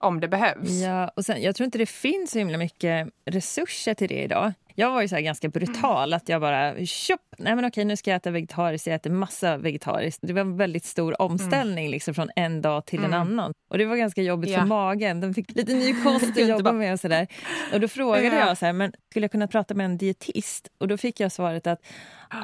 [0.00, 0.70] om det behövs.
[0.70, 4.52] Ja, och sen, jag tror inte det finns så himla mycket resurser till det idag.
[4.78, 8.10] Jag var ju så ganska brutal, att jag bara tjopp, nej men okej nu ska
[8.10, 10.20] jag äta vegetariskt, jag äter massa vegetariskt.
[10.22, 11.90] Det var en väldigt stor omställning mm.
[11.90, 13.12] liksom, från en dag till mm.
[13.12, 13.52] en annan.
[13.70, 14.58] Och det var ganska jobbigt ja.
[14.58, 17.26] för magen, de fick lite ny kost att jobba med och sådär.
[17.72, 18.46] Och då frågade ja.
[18.48, 20.68] jag så här, men skulle jag kunna prata med en dietist?
[20.78, 21.80] Och då fick jag svaret att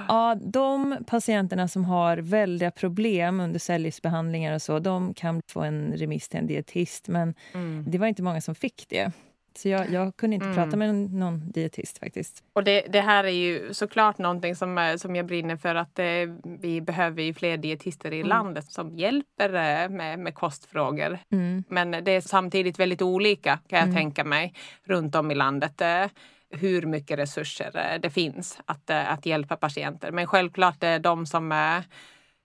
[0.08, 5.92] ja, de patienterna som har väldiga problem under cellgiftsbehandlingar och så, de kan få en
[5.96, 7.08] remiss till en dietist.
[7.08, 7.84] Men mm.
[7.88, 9.12] det var inte många som fick det.
[9.58, 10.56] Så jag, jag kunde inte mm.
[10.56, 12.44] prata med någon dietist faktiskt.
[12.52, 15.98] Och det, det, här är ju såklart någonting som, eh, som jag brinner för att
[15.98, 16.06] eh,
[16.42, 18.28] vi behöver ju fler dietister i mm.
[18.28, 21.18] landet som hjälper eh, med, med kostfrågor.
[21.32, 21.64] Mm.
[21.68, 23.94] Men det är samtidigt väldigt olika kan jag mm.
[23.94, 26.06] tänka mig runt om i landet eh,
[26.50, 30.12] hur mycket resurser eh, det finns att, eh, att hjälpa patienter.
[30.12, 31.50] Men självklart är de som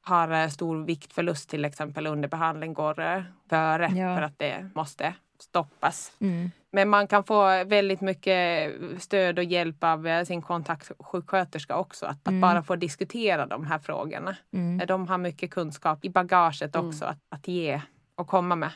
[0.01, 4.15] har stor viktförlust till exempel under behandling går före ja.
[4.15, 6.11] för att det måste stoppas.
[6.19, 6.51] Mm.
[6.77, 12.05] Men man kan få väldigt mycket stöd och hjälp av eh, sin kontaktsjuksköterska också.
[12.05, 12.43] Att, Mm.
[12.43, 14.35] att bara få diskutera de här frågorna.
[14.53, 14.87] Mm.
[14.87, 17.81] De har mycket kunskap i bagaget också att, att ge
[18.15, 18.69] och komma med.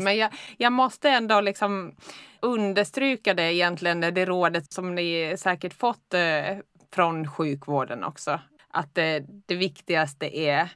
[0.00, 1.94] Men jag, jag måste ändå liksom
[2.40, 6.58] understryka det egentligen, det rådet som ni säkert fått eh,
[6.94, 8.40] från sjukvården också.
[8.68, 10.68] Att eh, det viktigaste är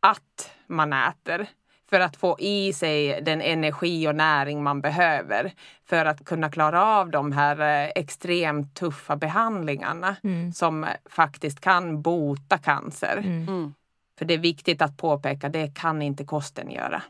[0.00, 1.46] att man äter
[1.90, 5.52] för att få i sig den energi och näring man behöver
[5.84, 10.52] för att kunna klara av de här eh, extremt tuffa behandlingarna Mm.
[10.52, 13.16] som faktiskt kan bota cancer.
[13.16, 13.48] Mm.
[13.48, 13.74] Mm.
[14.18, 17.02] För det är viktigt att påpeka, det kan inte kosten göra.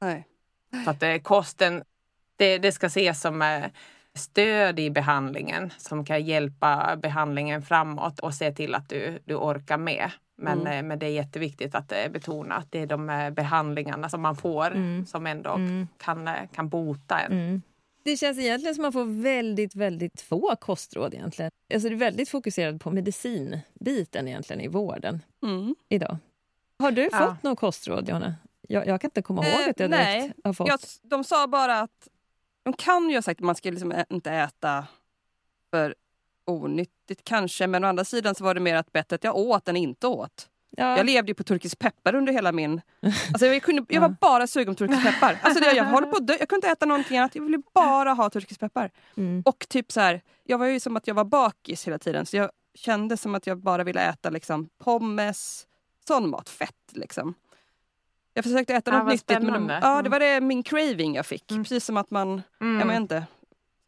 [0.00, 0.26] Nej.
[0.84, 1.84] Så att eh, kosten,
[2.36, 3.64] det, det ska ses som eh,
[4.14, 9.78] stöd i behandlingen som kan hjälpa behandlingen framåt och se till att du, du orkar
[9.78, 10.10] med.
[10.38, 10.72] Men, Mm.
[10.72, 14.22] eh, men det är jätteviktigt att eh, betona att det är de eh, behandlingarna som
[14.22, 15.06] man får Mm.
[15.06, 15.88] som ändå Mm.
[15.98, 17.32] kan, kan bota en.
[17.32, 17.62] Mm.
[18.02, 21.50] Det känns egentligen som att man får väldigt, väldigt få kostråd egentligen.
[21.74, 25.74] Alltså det är väldigt fokuserat på medicinbiten egentligen i vården Mm.
[25.88, 26.16] idag.
[26.78, 27.18] Har du Ja.
[27.18, 28.34] fått något kostråd, Jonna?
[28.68, 30.32] Jag, jag kan inte komma ihåg Eh, att jag nej.
[30.44, 30.68] har fått.
[30.68, 32.08] Jag, de sa bara att
[32.62, 34.86] de kan ju ha sagt att man ska liksom inte äta
[35.70, 35.94] för
[36.46, 39.68] onyttigt kanske, men å andra sidan så var det mer att bättre att jag åt
[39.68, 40.48] än inte åt.
[40.76, 40.96] ja.
[40.96, 42.80] Jag levde ju på turkisk peppar under hela min...
[43.02, 44.00] Alltså jag, kunde, jag Ja.
[44.08, 45.38] var bara sugen på turkisk peppar.
[45.42, 46.36] Alltså det, jag, håller på dö.
[46.40, 48.90] jag kunde inte äta någonting annat, jag ville bara ha turkisk peppar.
[49.16, 49.42] Mm.
[49.46, 52.36] Och typ så här, jag var ju som att jag var bakis hela tiden så
[52.36, 55.66] jag kände som att jag bara ville äta liksom pommes,
[56.08, 57.34] sån mat, fett liksom.
[58.34, 60.04] Jag försökte äta något nyttigt men de, ja, Mm.
[60.04, 61.50] det var det min craving jag fick.
[61.50, 61.64] Mm.
[61.64, 62.78] Precis som att man, Mm.
[62.80, 63.26] jag vet inte,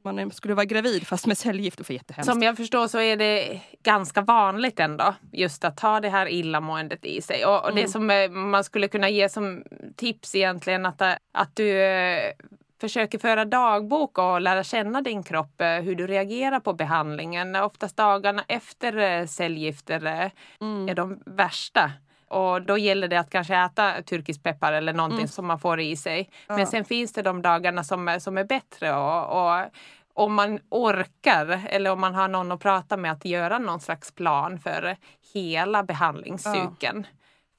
[0.04, 1.78] man skulle vara gravid fast med cellgift.
[1.78, 2.32] Det jättehemskt.
[2.32, 7.04] Som jag förstår så är det ganska vanligt ändå just att ha det här illamåendet
[7.04, 7.44] i sig.
[7.46, 7.90] Och, och det Mm.
[7.92, 9.62] som eh, man skulle kunna ge som
[9.96, 12.32] tips egentligen att, eh, att du eh,
[12.80, 17.56] försöker föra dagbok och lära känna din kropp, hur du reagerar på behandlingen.
[17.56, 20.30] Oftast dagarna efter cellgifter
[20.61, 20.88] Mm.
[20.88, 21.92] är de värsta.
[22.30, 25.28] Och då gäller det att kanske äta turkisk peppar eller någonting Mm.
[25.28, 26.30] som man får i sig.
[26.46, 26.56] Ja.
[26.56, 28.92] Men sen finns det de dagarna som, är- som är bättre.
[28.94, 29.66] Och, och
[30.14, 34.12] om man orkar eller om man har någon att prata med att göra någon slags
[34.12, 34.96] plan för
[35.34, 37.06] hela behandlingscykeln.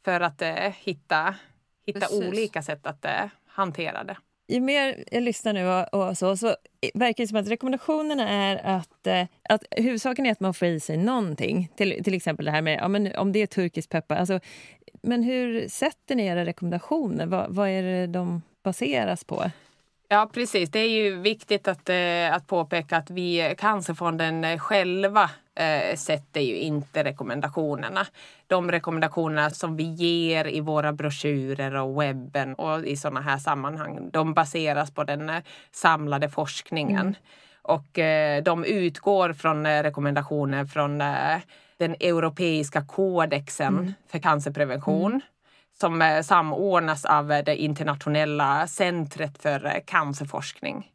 [0.06, 1.36] För att eh, hitta,
[1.86, 2.28] hitta Precis.
[2.28, 3.12] olika sätt att eh,
[3.48, 4.18] hantera det.
[4.52, 6.56] Ju mer jag lyssnar nu och, och så, så
[6.94, 10.80] verkar det som att rekommendationerna är att, eh, att huvudsaken är att man får i
[10.80, 11.72] sig någonting.
[11.76, 14.16] Till, till exempel det här med ja, men om det är turkisk peppar.
[14.16, 14.40] Alltså,
[15.02, 17.26] men hur sätter ni era rekommendationer?
[17.26, 19.44] Vad, vad är det de baseras på?
[20.12, 20.70] Ja, precis.
[20.70, 26.42] Det är ju viktigt att, eh, att påpeka att vi, Cancerfonden eh, själva eh, sätter
[26.42, 28.06] ju inte rekommendationerna.
[28.48, 34.10] De rekommendationerna som vi ger i våra broschyrer och webben och i sådana här sammanhang,
[34.14, 35.32] de baseras på den
[35.72, 37.16] samlade forskningen.
[37.62, 40.98] Och eh, de utgår från rekommendationer från
[41.78, 45.22] den europeiska kodexen för cancerprevention
[45.82, 50.92] som eh, samordnas av eh, det internationella centret för eh, cancerforskning.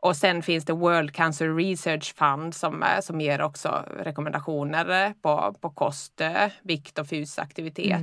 [0.00, 5.70] Och sen finns det World Cancer Research Fund som, som ger också rekommendationer på, på
[5.70, 6.20] kost,
[6.62, 8.00] vikt och fysaktivitet.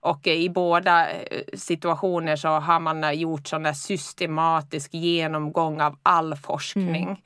[0.00, 1.08] Och eh, i båda
[1.54, 7.22] situationer så har man gjort sån systematisk genomgång av all forskning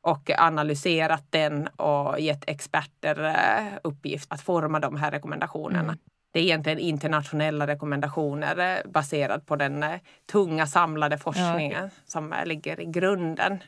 [0.00, 3.36] och analyserat den och gett experter
[3.84, 5.96] uppgift att forma de här rekommendationerna.
[6.32, 10.00] Det är egentligen internationella rekommendationer eh, baserat på den eh,
[10.32, 13.58] tunga samlade forskningen som eh, ligger i grunden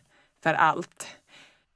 [0.43, 1.07] för allt.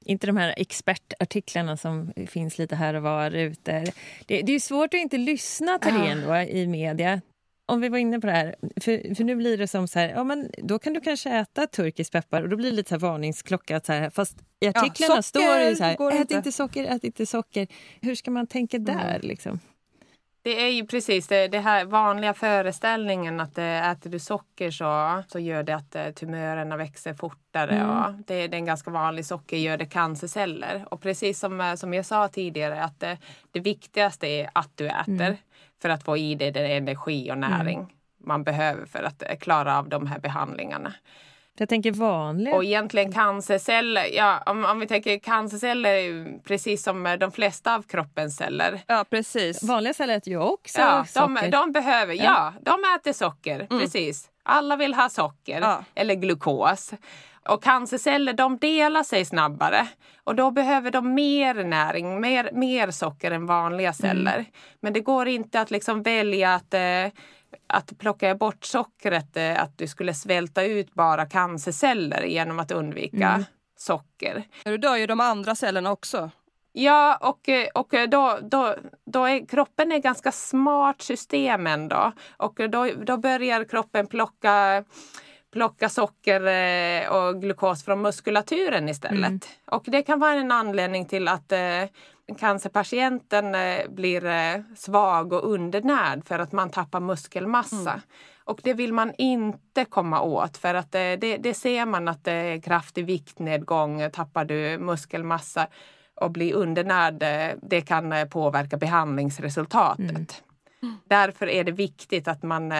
[0.05, 3.85] Inte de här expertartiklarna som finns lite här och var ute.
[4.25, 7.21] Det, det är svårt att inte lyssna till det ändå i media.
[7.65, 10.09] Om vi var inne på det här, för, för nu blir det som så här,
[10.09, 12.95] ja men då kan du kanske äta turkisk peppar och då blir det lite så
[12.95, 13.81] här varningsklocka.
[13.81, 17.03] Så här, fast i artiklarna socker står det så här, ät inte." inte socker, ät
[17.03, 17.67] inte socker.
[18.01, 19.59] Hur ska man tänka där liksom?
[20.49, 25.23] Det är ju precis det, det här vanliga föreställningen att eh, äter du socker så,
[25.27, 27.75] så gör det att eh, tumörerna växer fortare.
[27.75, 27.89] Mm.
[27.89, 30.85] Och det, det är en ganska vanlig sockergöd cancerceller.
[30.91, 33.17] Och precis som, eh, som jag sa tidigare att det,
[33.51, 35.35] det viktigaste är att du äter Mm.
[35.81, 39.89] för att få i dig den energi och näring man behöver för att klara av
[39.89, 40.93] de här behandlingarna.
[41.59, 42.55] Jag tänker vanliga.
[42.55, 47.81] Och egentligen cancerceller, ja, om, om vi tänker cancerceller är precis som de flesta av
[47.83, 48.81] kroppens celler.
[48.87, 49.63] Ja, precis.
[49.63, 51.51] Vanliga celler äter ju också Ja, de, socker.
[51.51, 53.67] de behöver, ja, de äter socker.
[53.69, 54.29] Precis.
[54.43, 55.83] Alla vill ha socker Ja.
[55.95, 56.91] eller glukos.
[57.49, 59.87] Och cancerceller de delar sig snabbare
[60.23, 64.45] och då behöver de mer näring, mer, mer socker än vanliga celler.
[64.81, 66.79] Men det går inte att liksom välja att eh,
[67.67, 73.29] att plocka bort sockret, eh, att du skulle svälta ut bara cancerceller genom att undvika
[73.29, 73.45] mm.
[73.77, 74.43] socker.
[74.63, 76.31] Du dör ju de andra cellerna också.
[76.71, 82.11] Ja, och, och då, då, då är kroppen ett ganska smart system ändå.
[82.37, 84.83] Och då, då börjar kroppen plocka
[85.51, 89.27] plocka socker eh, och glukos från muskulaturen istället.
[89.27, 89.39] Mm.
[89.65, 91.83] Och det kan vara en anledning till att eh,
[92.35, 97.91] cancerpatienten eh, blir eh, svag och undernärd för att man tappar muskelmassa.
[97.91, 98.01] Mm.
[98.43, 102.23] Och det vill man inte komma åt för att eh, det, det ser man att
[102.23, 105.67] det är kraftig viktnedgång, tappar du muskelmassa
[106.15, 107.23] och blir undernärd,
[107.61, 110.43] det kan påverka behandlingsresultatet.
[110.81, 110.95] Mm.
[111.07, 112.71] Därför är det viktigt att man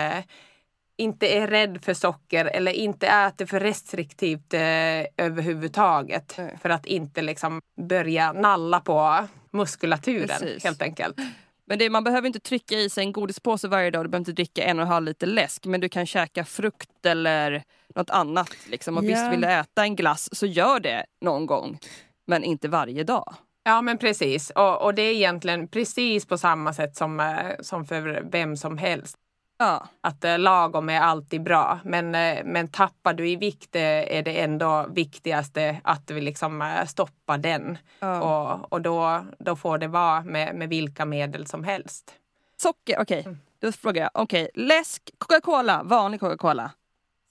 [1.00, 6.38] inte är rädd för socker eller inte äter för restriktivt eh, överhuvudtaget.
[6.38, 6.58] Mm.
[6.58, 10.64] För att inte liksom börja nalla på muskulaturen Precis.
[10.64, 11.20] helt enkelt.
[11.66, 14.06] Men det, man behöver inte trycka i sig en godispåse varje dag.
[14.06, 15.66] Du behöver inte dricka en och en halv liter läsk.
[15.66, 17.64] Men du kan käka frukt eller
[17.96, 18.50] något annat.
[18.70, 18.98] Liksom.
[18.98, 19.24] Och yeah.
[19.24, 21.80] visst, vill du äta en glass så gör det någon gång.
[22.28, 23.36] Men inte varje dag.
[23.64, 24.50] Ja men precis.
[24.50, 28.78] Och, och det är egentligen precis på samma sätt som, eh, som för vem som
[28.78, 29.18] helst.
[29.60, 29.88] Ja.
[30.02, 31.80] Att eh, lagom är alltid bra.
[31.84, 36.62] Men, eh, men tappar du i vikt eh, är det ändå viktigaste att vi liksom
[36.62, 37.78] eh, stoppar den.
[38.00, 38.22] Ja.
[38.22, 42.14] Och, och då, då får det vara med, med vilka medel som helst.
[42.58, 43.20] Socker, okej.
[43.20, 43.22] Okay.
[43.22, 43.38] Mm.
[43.60, 44.66] Då frågar jag, okej, okay.
[44.66, 46.72] läsk, Coca-Cola, vanlig Coca-Cola.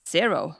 [0.07, 0.53] Zero.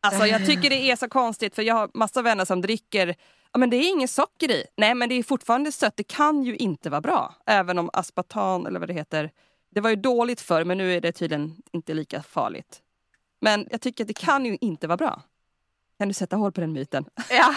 [0.00, 3.14] Alltså jag tycker det är så konstigt för jag har massa vänner som dricker
[3.52, 4.64] Ja, men det är inget socker i.
[4.76, 5.96] Nej, men det är fortfarande sött.
[5.96, 7.34] Det kan ju inte vara bra.
[7.46, 9.30] Även om aspartam eller vad det heter
[9.74, 12.80] det var ju dåligt förr men nu är det tydligen inte lika farligt.
[13.40, 15.22] Men jag tycker att det kan ju inte vara bra.
[15.98, 17.04] Kan du sätta hål på den myten?
[17.30, 17.54] Ja.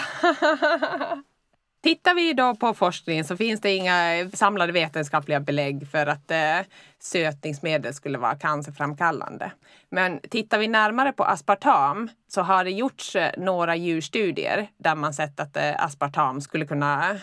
[1.82, 6.58] Tittar vi då på forskningen så finns det inga samlade vetenskapliga belägg för att eh,
[6.98, 9.52] sötningsmedel skulle vara cancerframkallande.
[9.90, 15.14] Men tittar vi närmare på aspartam så har det gjorts eh, några djurstudier där man
[15.14, 17.18] sett att eh, aspartam skulle kunna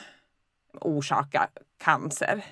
[0.82, 1.48] orsaka
[1.84, 2.44] cancer.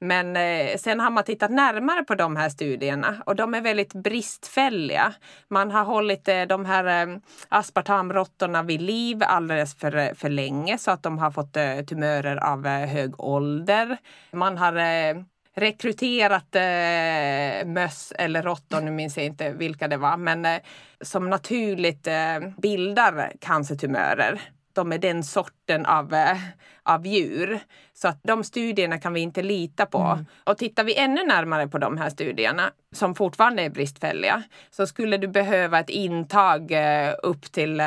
[0.00, 3.94] Men eh, sen har man tittat närmare på de här studierna och de är väldigt
[3.94, 5.14] bristfälliga.
[5.48, 7.16] Man har hållit eh, de här eh,
[7.48, 12.36] aspartamråttorna vid liv alldeles för, eh, för länge så att de har fått eh, tumörer
[12.36, 13.96] av eh, hög ålder.
[14.32, 15.22] Man har eh,
[15.56, 20.60] rekryterat eh, möss eller råttor, nu minns jag inte vilka det var, men eh,
[21.00, 24.40] som naturligt eh, bildar cancertumörer
[24.72, 26.38] de är den sorten av, eh,
[26.82, 27.60] av djur.
[27.92, 29.98] Så att de studierna kan vi inte lita på.
[29.98, 30.26] Mm.
[30.44, 35.16] Och tittar vi ännu närmare på de här studierna, som fortfarande är bristfälliga, så skulle
[35.16, 37.86] du behöva ett intag eh, upp till eh,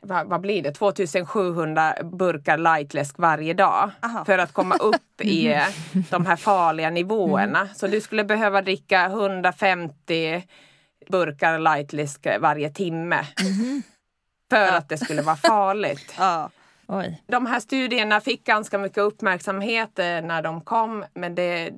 [0.00, 4.24] vad, vad, blir det, 2700 burkar lightläsk varje dag Aha.
[4.24, 5.60] för att komma upp i
[6.10, 7.60] de här farliga nivåerna.
[7.60, 7.74] Mm.
[7.74, 10.42] Så du skulle behöva dricka 150
[11.10, 13.26] burkar lightläsk varje timme.
[13.40, 13.82] Mm.
[14.50, 16.14] För att det skulle vara farligt.
[16.18, 16.50] ja.
[16.90, 17.22] Oj.
[17.26, 21.70] De här studierna fick ganska mycket uppmärksamhet eh, när de kom men det,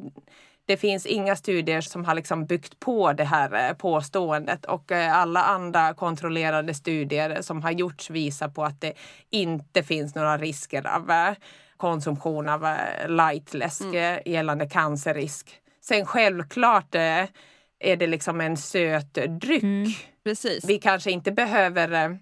[0.67, 5.17] det finns inga studier som har liksom byggt på det här eh, påståendet och eh,
[5.17, 8.93] alla andra kontrollerade studier som har gjorts visar på att det
[9.31, 11.35] inte finns några risker av
[11.77, 12.77] konsumtion av
[13.09, 14.21] lightläsk mm.
[14.27, 15.51] gällande cancerrisk.
[15.81, 19.63] Sen självklart är det liksom en söt dryck.
[19.63, 19.93] Mm,
[20.25, 20.65] precis.
[20.65, 22.19] Vi kanske inte behöver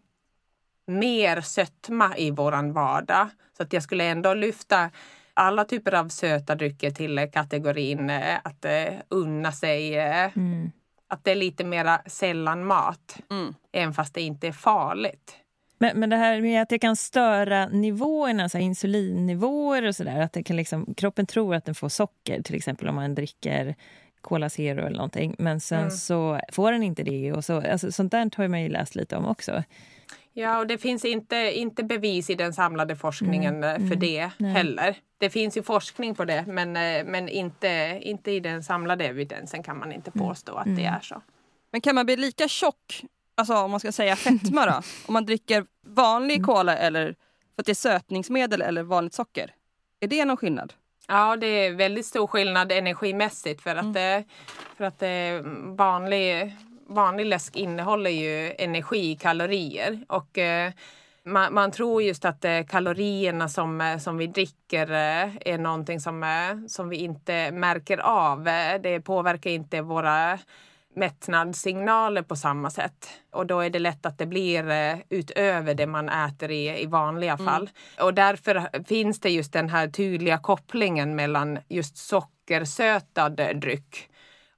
[0.88, 3.28] mer sötma i våran vardag.
[3.56, 4.90] Så att jag skulle ändå lyfta
[5.34, 9.98] alla typer av söta drycker till kategorin eh, att uh, unna sig.
[9.98, 10.70] Mm.
[11.08, 13.54] Att det är lite mera sällan mat, mm.
[13.72, 15.36] även fast det inte är farligt.
[15.78, 20.20] Men, men det här med att det kan störa nivåerna, så insulinnivåer och sådär.
[20.20, 23.74] Att det kan liksom, kroppen tror att den får socker, till exempel om man dricker
[24.20, 25.34] Cola Zero eller någonting.
[25.38, 25.90] Men sen mm.
[25.90, 27.32] så får den inte det.
[27.32, 29.62] Och så, alltså, sånt där har man ju läst lite om också.
[30.38, 33.88] Ja, och det finns inte, inte bevis i den samlade forskningen mm.
[33.88, 33.98] för mm.
[33.98, 34.52] det Nej.
[34.52, 34.96] heller.
[35.18, 39.62] Det finns ju forskning på det men, eh, men inte, inte i den samlade evidensen
[39.62, 40.28] kan man inte mm.
[40.28, 40.94] påstå att det mm.
[40.94, 41.22] är så.
[41.70, 44.72] Men kan man bli lika tjock, alltså om man ska säga fetma då,
[45.06, 47.14] om man dricker vanlig cola eller
[47.54, 49.54] för att det är sötningsmedel eller vanligt socker?
[50.00, 50.72] Är det någon skillnad?
[51.08, 54.24] Ja, det är väldigt stor skillnad energimässigt för att, mm.
[54.76, 55.02] för att
[55.76, 56.56] vanlig
[56.88, 60.04] vanlig läsk innehåller ju energi, kalorier.
[60.08, 60.72] Och eh,
[61.24, 66.00] man, man, tror just att eh, kalorierna som, eh, som vi dricker eh, är någonting
[66.00, 68.48] som, eh, som vi inte märker av.
[68.48, 70.38] Eh, det påverkar inte våra
[70.94, 73.08] mättnadssignaler på samma sätt.
[73.30, 74.64] Och då är det lätt att det blir
[75.08, 77.46] utöver det man äter i, i vanliga mm.
[77.46, 77.62] fall.
[77.62, 78.06] Mm.
[78.06, 84.08] Och därför finns det just den här tydliga kopplingen mellan just sockersötad dryck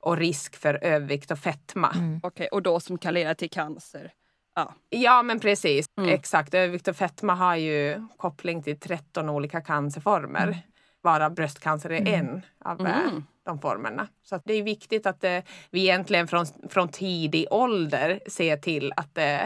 [0.01, 1.90] och risk för övervikt och fetma.
[1.94, 2.20] Mm.
[2.22, 4.12] Okej, och då som kan leda till cancer.
[4.55, 4.74] Ja.
[4.88, 6.11] Ja men precis, Mm.
[6.11, 6.55] exakt.
[6.55, 10.59] Övervikt och fetma har ju koppling till 13 olika cancerformer.
[11.03, 13.24] Varav bröstcancer är en av eh, Mm.
[13.44, 14.09] de formerna.
[14.22, 15.38] Så att det är viktigt att eh,
[15.70, 19.40] vi egentligen från, från tidig ålder ser till att eh,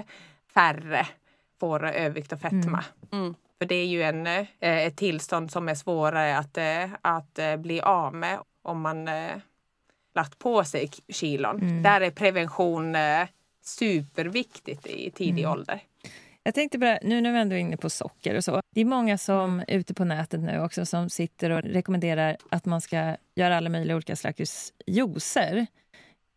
[0.55, 1.07] färre
[1.61, 2.84] får övervikt och fetma.
[3.12, 3.34] Mm.
[3.59, 7.57] För det är ju en, eh, ett tillstånd som är svårare att, eh, att eh,
[7.57, 9.30] bli av med om man eh,
[10.15, 11.61] lagt på sig kilon.
[11.61, 11.83] Mm.
[11.83, 13.27] Där är prevention eh,
[13.62, 15.53] superviktigt i tidig Mm.
[15.53, 15.81] ålder.
[16.43, 18.61] Jag tänkte bara, nu när vi ändå är inne på socker och så.
[18.75, 22.81] Det är många som ute på nätet nu också som sitter och rekommenderar att man
[22.81, 25.67] ska göra alla möjliga olika slags juicer.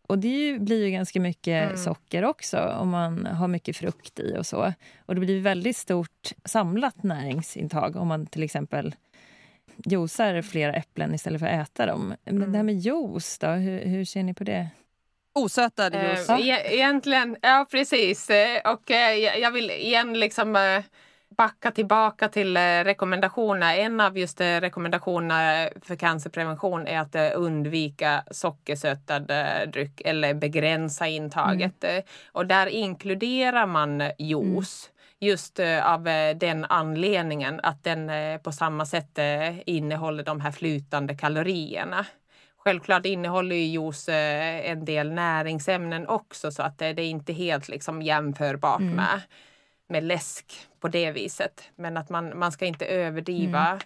[0.08, 1.78] Och det ju, blir ju ganska mycket Mm.
[1.78, 4.74] socker också om man har mycket frukt i och så.
[5.06, 8.96] Och det blir väldigt stort samlat näringsintag om man till exempel
[9.86, 12.16] juicar flera äpplen istället för att äta dem.
[12.26, 12.52] Men Mm.
[12.52, 14.68] det här med juice då, hur, hur ser ni på det?
[15.36, 16.30] Osötad juice.
[16.30, 18.30] Eh, e- egentligen, ja precis.
[18.30, 20.84] Eh, Och eh, jag vill igen liksom eh,
[21.38, 23.76] backa tillbaka till eh, rekommendationerna.
[23.76, 30.34] En av just eh, rekommendationerna för cancerprevention är att eh, undvika sockersötad eh, dryck eller
[30.34, 31.84] begränsa intaget.
[31.84, 34.90] Eh, Och där inkluderar man eh, juice.
[35.20, 40.42] Just eh, av eh, den anledningen att den eh, på samma sätt eh, innehåller de
[40.42, 42.06] här flytande kalorierna.
[42.58, 47.68] Självklart innehåller ju juice en del näringsämnen också så att det, det är inte helt
[47.70, 48.96] liksom jämförbart Mm.
[48.96, 49.22] med,
[49.90, 51.70] med läsk på det viset.
[51.76, 53.80] Men att man, man ska inte överdriva Mm.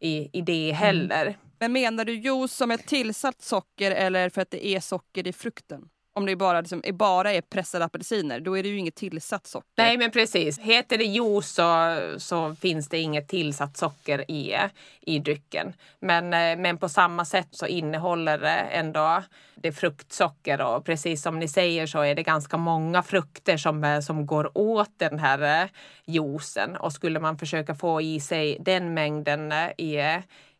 [0.00, 1.36] i, i det heller.
[1.58, 5.32] Men menar du juice som ett tillsatt socker eller för att det är socker i
[5.32, 5.88] frukten?
[6.14, 9.46] Om det bara, liksom, är bara är pressade apelsiner, då är det ju inget tillsatt
[9.46, 9.68] socker.
[9.76, 10.58] Nej men precis.
[10.58, 14.56] Heter det juice så, så finns det inget tillsatt socker i,
[15.00, 15.72] i drycken.
[16.00, 19.22] Men, eh, men på samma sätt så innehåller det ändå
[19.54, 24.00] det fruktsocker och precis som ni säger så är det ganska många frukter som, eh,
[24.00, 25.68] som går åt den här eh,
[26.04, 26.76] juicen.
[26.76, 29.98] Och skulle man försöka få i sig den mängden i,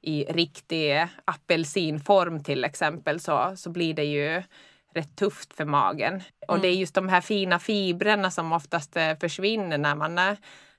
[0.00, 4.42] i riktig apelsinform till exempel så, så blir det ju
[4.94, 6.22] rätt tufft för magen.
[6.48, 10.34] Och det är just de här fina fibrerna som oftast eh, försvinner när man, eh,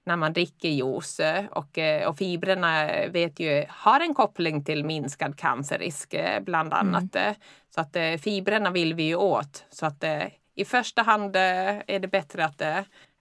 [0.05, 1.19] när man dricker juice.
[1.51, 7.15] Och, eh, och fibrerna vet ju, har en koppling till minskad cancerrisk bland annat.
[7.15, 7.33] eh.
[7.75, 9.65] Så att fibrerna vill vi ju åt.
[9.69, 10.03] Så att
[10.55, 12.61] i första hand är det bättre att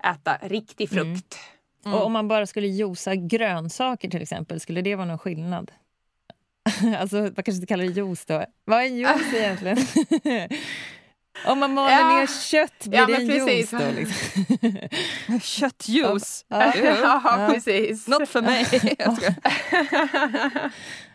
[0.05, 1.38] äta riktig frukt.
[1.84, 5.70] Och om man bara skulle juica grönsaker till exempel, skulle det vara någon skillnad?
[6.98, 8.44] alltså, man kanske inte kallar det juice då.
[8.64, 9.78] Vad är juice egentligen?
[11.46, 12.08] om man maler Ja.
[12.08, 13.48] ner kött, blir Ja, det en precis.
[13.48, 13.90] juice då?
[13.96, 15.40] Liksom?
[15.40, 16.44] Köttjuice!
[16.48, 16.72] Ja.
[17.24, 18.08] ja, precis.
[18.08, 18.66] Något för mig.
[18.98, 19.16] Jag.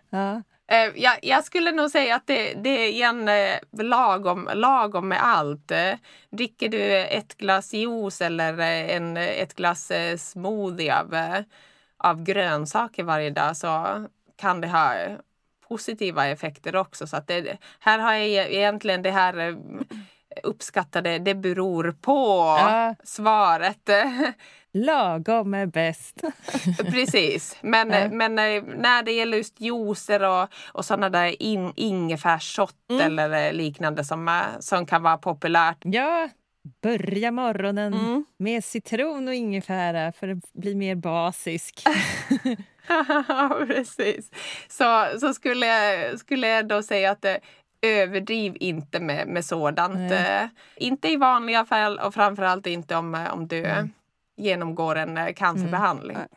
[0.10, 0.42] Ja.
[0.72, 5.24] Eh, jag, jag skulle nog säga att det, det är igen eh, lagom, lagom med
[5.26, 5.72] allt.
[5.72, 5.94] Eh,
[6.32, 11.16] dricker du ett glas juice eller en, ett glas smoothie av,
[11.98, 13.86] av grönsaker varje dag så
[14.38, 14.94] kan det ha
[15.70, 17.08] positiva effekter också.
[17.08, 19.56] Så att det, här har jag e- egentligen det här eh,
[20.44, 22.14] uppskattade, det beror på
[22.60, 22.96] Ja.
[23.04, 23.90] svaret.
[24.74, 26.22] Lagom är bäst.
[26.92, 28.10] Precis, men, Ja.
[28.12, 33.02] men eh, när det gäller just juicer och, och sådana där in, ingefärsshot Mm.
[33.06, 35.78] eller eh, liknande som, som kan vara populärt.
[35.82, 36.30] Ja,
[36.82, 38.26] börja morgonen Mm.
[38.38, 41.84] med citron och ingefära för att bli mer basisk.
[43.68, 44.32] Precis.
[44.70, 47.36] Så, så skulle, jag, skulle jag då säga att eh,
[47.82, 50.12] överdriv inte med, med sådant.
[50.12, 53.90] Eh, inte i vanliga fall och framförallt inte om, eh, om du Mm.
[54.38, 56.18] genomgår en eh, cancerbehandling.
[56.18, 56.28] Nej.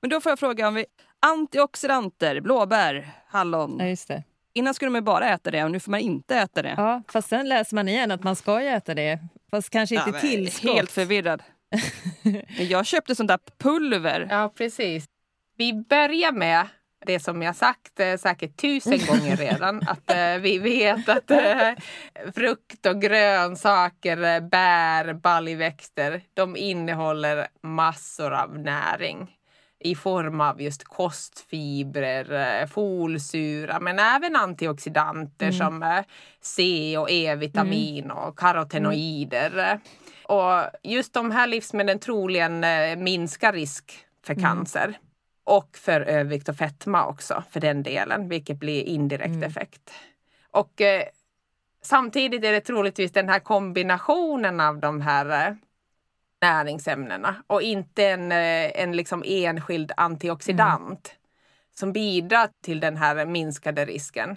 [0.00, 0.86] Men då får jag fråga om vi...
[1.26, 3.76] Antioxidanter, blåbär, hallon.
[3.80, 4.22] Ja, just det.
[4.54, 6.74] Innan skulle man bara äta det och nu får man inte äta det.
[6.76, 9.18] Ja, fast sen läser man igen att man ska äta det.
[9.50, 10.74] Fast kanske inte Ja, tillskott.
[10.76, 11.42] Helt förvirrad.
[12.58, 14.26] Jag köpte sånt där pulver.
[14.30, 15.04] Ja, precis.
[15.56, 16.66] Vi börjar med
[17.06, 19.80] det som jag sagt eh, säkert tusen gånger redan.
[19.86, 21.70] Att eh, vi vet att eh,
[22.34, 29.36] frukt och grönsaker, bär, baljväxter, de innehåller massor av näring
[29.80, 36.04] i form av just kostfibrer, folsyra men även antioxidanter som eh,
[36.40, 39.80] C och E-vitamin och karotenoider.
[40.24, 42.64] Och just de här livsmedlen troligen
[43.04, 43.92] minskar risk
[44.26, 44.98] för cancer.
[45.44, 49.90] Och för övervikt och fetma också för den delen, vilket blir indirekt effekt.
[50.50, 51.02] Och eh,
[51.82, 55.54] samtidigt är det troligtvis den här kombinationen av de här eh,
[56.40, 61.14] näringsämnena och inte en, eh, en liksom enskild antioxidant
[61.74, 64.36] som bidrar till den här minskade risken.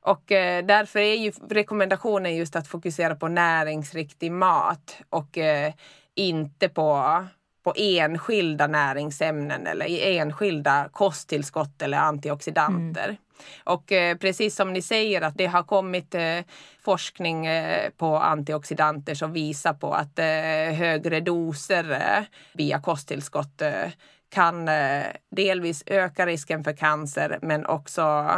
[0.00, 5.72] Och eh, därför är ju rekommendationen just att fokusera på näringsriktig mat och eh,
[6.14, 7.26] inte på,
[7.68, 13.04] på enskilda näringsämnen eller enskilda kosttillskott eller antioxidanter.
[13.04, 13.16] Mm.
[13.64, 16.40] Och eh, precis som ni säger att det har kommit eh,
[16.84, 20.18] forskning eh, på antioxidanter som visar på att
[20.78, 23.62] högre doser via kosttillskott
[24.30, 24.68] kan
[25.30, 28.30] delvis öka risken för cancer men också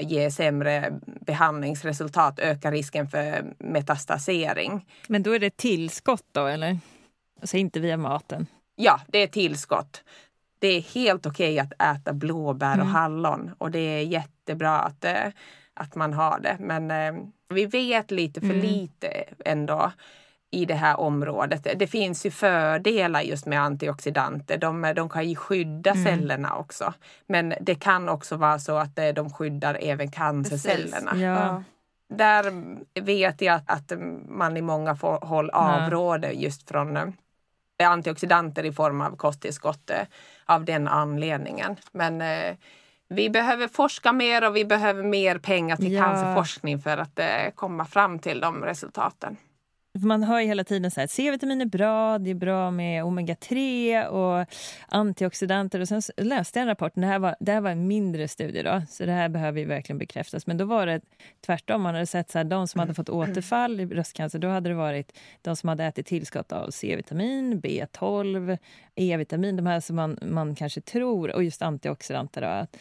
[0.00, 0.92] ge sämre
[1.26, 4.86] behandlingsresultat, öka risken för metastasering.
[5.08, 6.78] Men då är det tillskott då eller?
[7.40, 8.46] Alltså inte via maten?
[8.76, 10.02] Ja, det är tillskott
[10.60, 12.94] det är helt okej okay att äta blåbär och mm.
[12.94, 15.26] hallon och det är jättebra att, eh,
[15.74, 16.56] att man har det.
[16.60, 18.60] Men eh, vi vet lite för mm.
[18.60, 19.92] lite ändå
[20.50, 21.66] i det här området.
[21.76, 24.58] Det finns ju fördelar just med antioxidanter.
[24.58, 26.04] De, de kan ju skydda mm.
[26.04, 26.94] cellerna också.
[27.26, 31.16] Men det kan också vara så att eh, de skyddar även cancercellerna.
[31.16, 31.62] Ja.
[32.08, 32.52] Där
[33.00, 33.92] vet jag att,
[34.28, 36.92] man i många håll avråder just från
[37.84, 39.90] antioxidanter i form av kosttillskott
[40.46, 41.76] av den anledningen.
[41.92, 42.56] Men eh,
[43.08, 46.04] vi behöver forska mer och vi behöver mer pengar till ja.
[46.04, 49.36] cancerforskning för att eh, komma fram till de resultaten.
[49.98, 54.06] Man hör ju hela tiden så här, C-vitamin är bra, det är bra med omega-3
[54.06, 54.46] och
[54.88, 55.80] antioxidanter.
[55.80, 58.62] Och sen läste jag en rapport, det här, var, det här var en mindre studie
[58.62, 60.46] då, så det här behöver ju verkligen bekräftas.
[60.46, 61.00] Men då var det
[61.46, 64.68] tvärtom, man hade sett så här, de som hade fått återfall i bröstcancer, då hade
[64.68, 68.58] det varit de som hade ätit tillskott av C-vitamin, B12,
[68.94, 72.40] E-vitamin, de här som man, man kanske tror, och just antioxidanter.
[72.40, 72.76] Då, att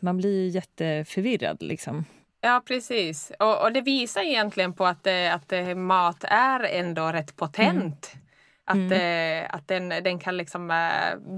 [0.00, 2.04] man blir jätteförvirrad liksom.
[2.44, 3.32] Ja, precis.
[3.38, 8.12] Och, och, det visar egentligen på att, eh, att eh, mat är ändå rätt potent.
[8.14, 8.22] Mm.
[8.64, 9.46] Att, mm.
[9.50, 10.90] att den, den kan liksom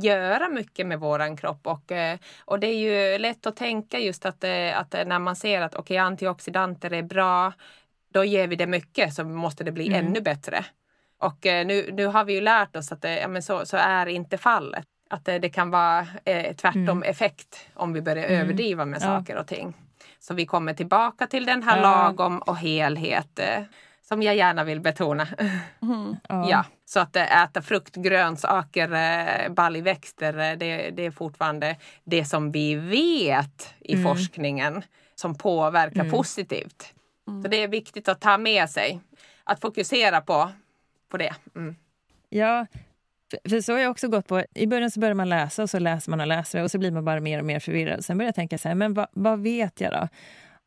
[0.03, 1.93] göra mycket med våran kropp och,
[2.45, 4.45] och det är ju lätt att tänka just att,
[4.75, 7.53] att när man ser att okay, antioxidanter är bra,
[8.13, 10.07] då ger vi det mycket så måste det bli mm.
[10.07, 10.65] ännu bättre.
[11.19, 14.39] Och nu, nu har vi ju lärt oss att ja, men så, så är inte
[14.39, 14.87] fallet.
[15.11, 17.03] Att det, det kan vara eh, tvärtom mm.
[17.03, 18.41] effekt om vi börjar mm.
[18.41, 19.75] överdriva med saker och ting.
[20.19, 21.83] Så vi kommer tillbaka till den här ja.
[21.83, 23.63] lagom och helhet eh,
[24.03, 25.29] som jag gärna vill betona.
[25.83, 26.17] Mm.
[26.29, 26.51] Ja.
[26.51, 26.65] ja.
[26.85, 32.75] Så att eh, äta frukt, grönsaker, eh, baljväxter, det, det är fortfarande det som vi
[32.75, 34.05] vet i mm.
[34.05, 34.83] forskningen
[35.15, 36.11] som påverkar mm.
[36.11, 36.95] positivt.
[37.29, 37.43] Mm.
[37.43, 39.01] Så det är viktigt att ta med sig,
[39.45, 40.51] att fokusera på,
[41.11, 41.35] på det.
[41.57, 41.77] Mm.
[42.29, 42.67] Ja,
[43.49, 44.45] för så har jag också gått på.
[44.55, 46.91] I början så börjar man läsa och så läser man och läser och så blir
[46.91, 48.05] man bara mer och mer förvirrad.
[48.05, 50.09] Sen börjar jag tänka så här, men vad, vad vet jag då?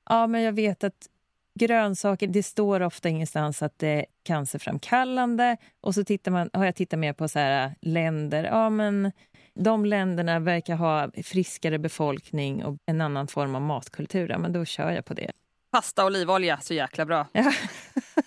[0.09, 1.07] Ja, men jag vet att
[1.59, 5.57] grönsaker, det står ofta ingenstans att det är cancerframkallande.
[5.81, 8.43] Och så tittar man, har jag tittat mer på så här, länder.
[8.43, 9.11] Ja, men
[9.53, 14.29] de länderna verkar ha friskare befolkning och en annan form av matkultur.
[14.29, 15.31] Ja, men då kör jag på det.
[15.71, 17.27] Pasta och olivolja, så jäkla bra.
[17.31, 17.53] Ja.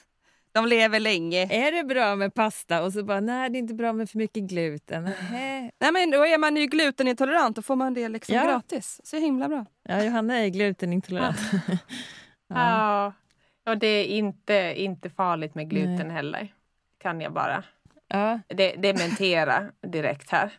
[0.52, 1.46] De lever länge.
[1.50, 2.82] Är det bra med pasta?
[2.82, 5.10] Och så bara, nej det är inte bra med för mycket gluten.
[5.32, 8.44] Nej, men då är man ju glutenintolerant, då får man det liksom ja.
[8.44, 9.00] gratis.
[9.04, 9.66] Så himla bra.
[9.82, 11.38] Ja, Johanna är glutenintolerant.
[12.48, 12.54] ja.
[12.54, 13.12] ja.
[13.72, 16.10] och det är inte, inte farligt med gluten nej.
[16.16, 16.54] heller.
[16.98, 17.64] Kan jag bara
[18.08, 18.40] ja.
[18.48, 20.52] de dementera direkt här.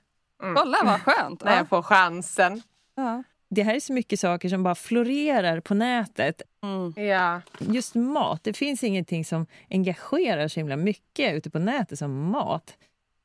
[0.43, 0.55] Mm.
[0.55, 1.43] Kolla vad skönt!
[1.43, 2.61] När jag får chansen.
[2.95, 3.23] Ja
[3.53, 6.41] det här är så mycket saker som bara florerar på nätet.
[6.63, 7.07] Mm.
[7.07, 7.41] Ja.
[7.59, 12.77] Just mat, det finns ingenting som engagerar så himla mycket ute på nätet som mat.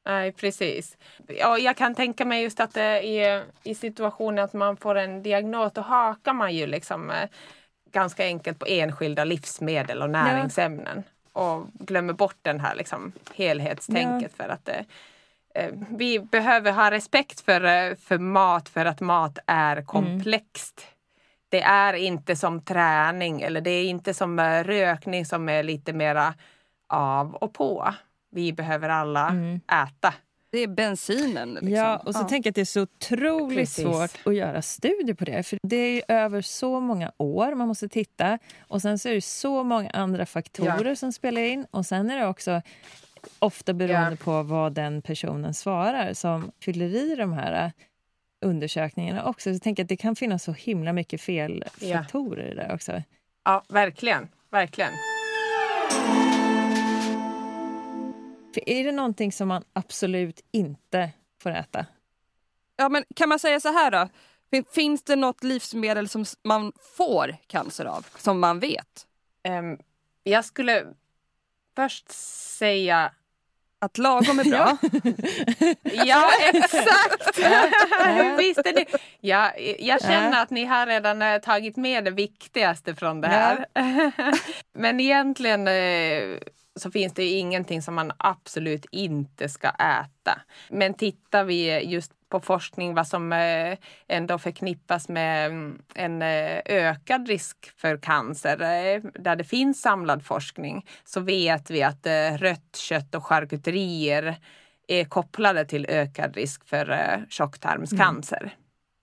[0.07, 0.97] Nej, precis.
[1.29, 5.73] Ja, jag kan tänka mig just att i, i situationen att man får en diagnos,
[5.73, 7.29] då hakar man ju liksom eh,
[7.93, 11.03] ganska enkelt på enskilda livsmedel och näringsämnen.
[11.35, 11.55] Ja.
[11.55, 14.45] Och glömmer bort den här liksom, helhetstänket ja.
[14.45, 14.85] för att Eh,
[15.89, 20.81] vi behöver ha respekt för, eh, för mat för att mat är komplext.
[20.81, 20.93] Mm.
[21.49, 25.93] Det är inte som träning eller det är inte som eh, rökning som är lite
[25.93, 26.35] mera
[26.89, 27.95] av och på.
[28.31, 29.61] Vi behöver alla mm.
[29.73, 30.15] äta.
[30.51, 31.55] Det är bensinen.
[31.55, 31.71] Liksom.
[31.71, 32.29] Ja, och så ja.
[32.29, 33.85] tänker jag att det är så otroligt Precis.
[33.85, 35.43] svårt att göra studier på det.
[35.43, 38.39] För det är över så många år man måste titta.
[38.61, 40.97] Och sen så är det så många andra faktorer ja.
[40.97, 41.67] som spelar in.
[41.71, 42.63] Och sen är det också
[43.39, 44.25] ofta beroende ja.
[44.25, 47.71] på vad den personen svarar som fyller i de här äh,
[48.41, 49.43] undersökningarna också.
[49.43, 52.63] Så jag tänker att det kan finnas så himla mycket felfaktorer ja.
[52.63, 53.03] där också.
[53.45, 54.29] Ja, verkligen.
[54.51, 54.93] Verkligen.
[58.55, 61.11] För är det någonting som man absolut inte
[61.43, 61.87] får äta?
[62.77, 64.09] Ja, men kan man säga så här då?
[64.75, 69.07] Finns det något livsmedel som man får cancer av, som man vet?
[69.49, 69.79] Um,
[70.23, 70.87] jag skulle
[71.77, 72.11] först
[72.59, 73.13] säga
[73.79, 74.77] Att lagom är bra.
[76.07, 77.39] Ja, exakt!
[78.39, 78.87] Visst är det.
[79.21, 83.67] Ja, jag känner att ni har redan tagit med det viktigaste från det här.
[84.73, 86.39] Men egentligen eh,
[86.77, 90.41] så finns det ingenting som man absolut inte ska äta.
[90.71, 96.23] Men tittar vi just på forskning vad som eh, ändå förknippas med mm, en
[96.65, 98.57] ökad risk för cancer,
[99.23, 102.07] där det finns samlad forskning, så vet vi att
[102.39, 104.37] rött kött och charkuterier
[104.89, 108.41] är kopplade till ökad risk för tjocktarmscancer.
[108.41, 108.51] Mm.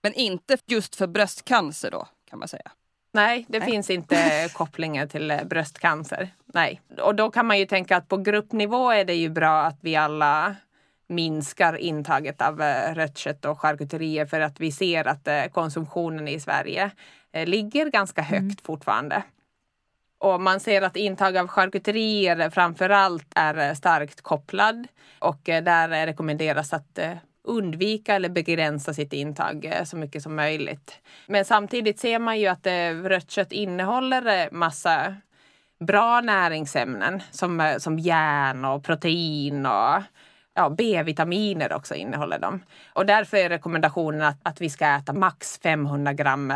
[0.03, 2.71] Men inte just för bröstcancer då, kan man säga?
[3.13, 3.71] Nej, det Nej.
[3.71, 6.29] finns inte kopplingar till eh, bröstcancer.
[6.45, 6.81] Nej.
[7.01, 9.95] Och då kan man ju tänka att på gruppnivå är det ju bra att vi
[9.95, 10.55] alla
[11.07, 16.27] minskar intaget av eh, rött kött och charkuterier för att vi ser att eh, konsumtionen
[16.27, 16.91] i Sverige
[17.45, 18.55] ligger ganska högt mm.
[18.63, 19.23] fortfarande.
[20.17, 24.87] Och man ser att intag av charkuterier framför allt är starkt kopplad
[25.19, 26.99] och där rekommenderas att
[27.43, 30.99] undvika eller begränsa sitt intag eh, så mycket som möjligt.
[31.27, 35.15] Men samtidigt ser man ju att eh, rött kött innehåller eh, massa
[35.79, 40.01] bra näringsämnen som, som järn och protein och
[40.55, 42.63] ja, B-vitaminer också innehåller de.
[42.93, 46.53] Och därför är rekommendationen att, att vi ska äta max 500 gram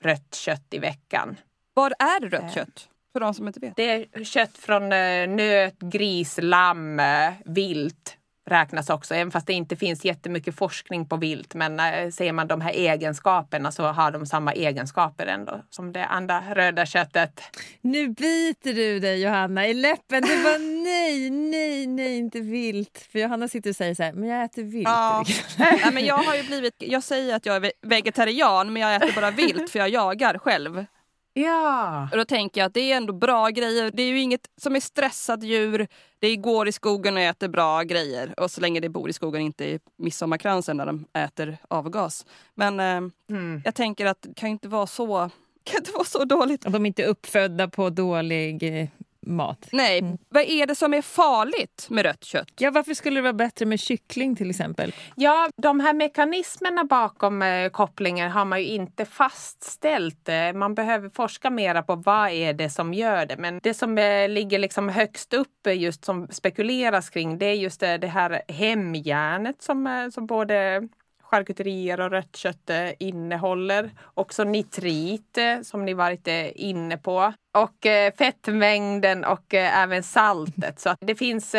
[0.00, 1.36] rött kött i veckan.
[1.74, 2.88] Vad är rött kött?
[3.12, 3.76] För de som inte vet.
[3.76, 4.88] Det är kött från
[5.36, 7.00] nöt, gris, lamm,
[7.44, 11.54] vilt räknas också, även fast det inte finns jättemycket forskning på vilt.
[11.54, 16.06] Men äh, ser man de här egenskaperna så har de samma egenskaper ändå som det
[16.06, 17.40] andra röda köttet.
[17.80, 20.22] Nu biter du dig Johanna i läppen.
[20.22, 23.08] Du bara nej, nej, nej, inte vilt.
[23.12, 24.88] För Johanna sitter och säger så här, men jag äter vilt.
[24.88, 25.24] Ja.
[25.58, 29.14] nej, men jag har ju blivit, jag säger att jag är vegetarian men jag äter
[29.14, 30.86] bara vilt för jag jagar själv.
[31.34, 32.08] Ja.
[32.12, 33.90] Och då tänker jag att det är ändå bra grejer.
[33.94, 35.88] Det är ju inget som är stressat djur.
[36.18, 38.40] Det går i skogen och äter bra grejer.
[38.40, 42.26] Och så länge det bor i skogen, inte i midsommarkransen där de äter avgas.
[42.54, 43.62] Men eh, mm.
[43.64, 45.30] jag tänker att det kan inte vara så
[45.64, 46.64] kan inte vara så dåligt.
[46.64, 48.88] Och de är inte uppfödda på dålig eh,
[49.26, 49.68] mat.
[49.72, 50.18] Nej, mm.
[50.28, 52.52] vad är det som är farligt med rött kött?
[52.58, 54.94] Ja, varför skulle det vara bättre med kyckling till exempel?
[55.16, 60.28] Ja, de här mekanismerna bakom eh, kopplingen har man ju inte fastställt.
[60.28, 63.36] Eh, man behöver forska mera på vad är det som gör det.
[63.36, 67.54] Men det som eh, ligger liksom högst upp eh, just som spekuleras kring det är
[67.54, 70.88] just det, eh, det här hemjärnet som, eh, som både
[71.34, 73.90] charkuterier och rött kött eh, innehåller.
[74.14, 77.32] Också nitrit eh, som ni varit eh, inne på.
[77.56, 77.86] Och
[78.18, 80.80] fettmängden och även saltet.
[80.80, 81.54] Så det finns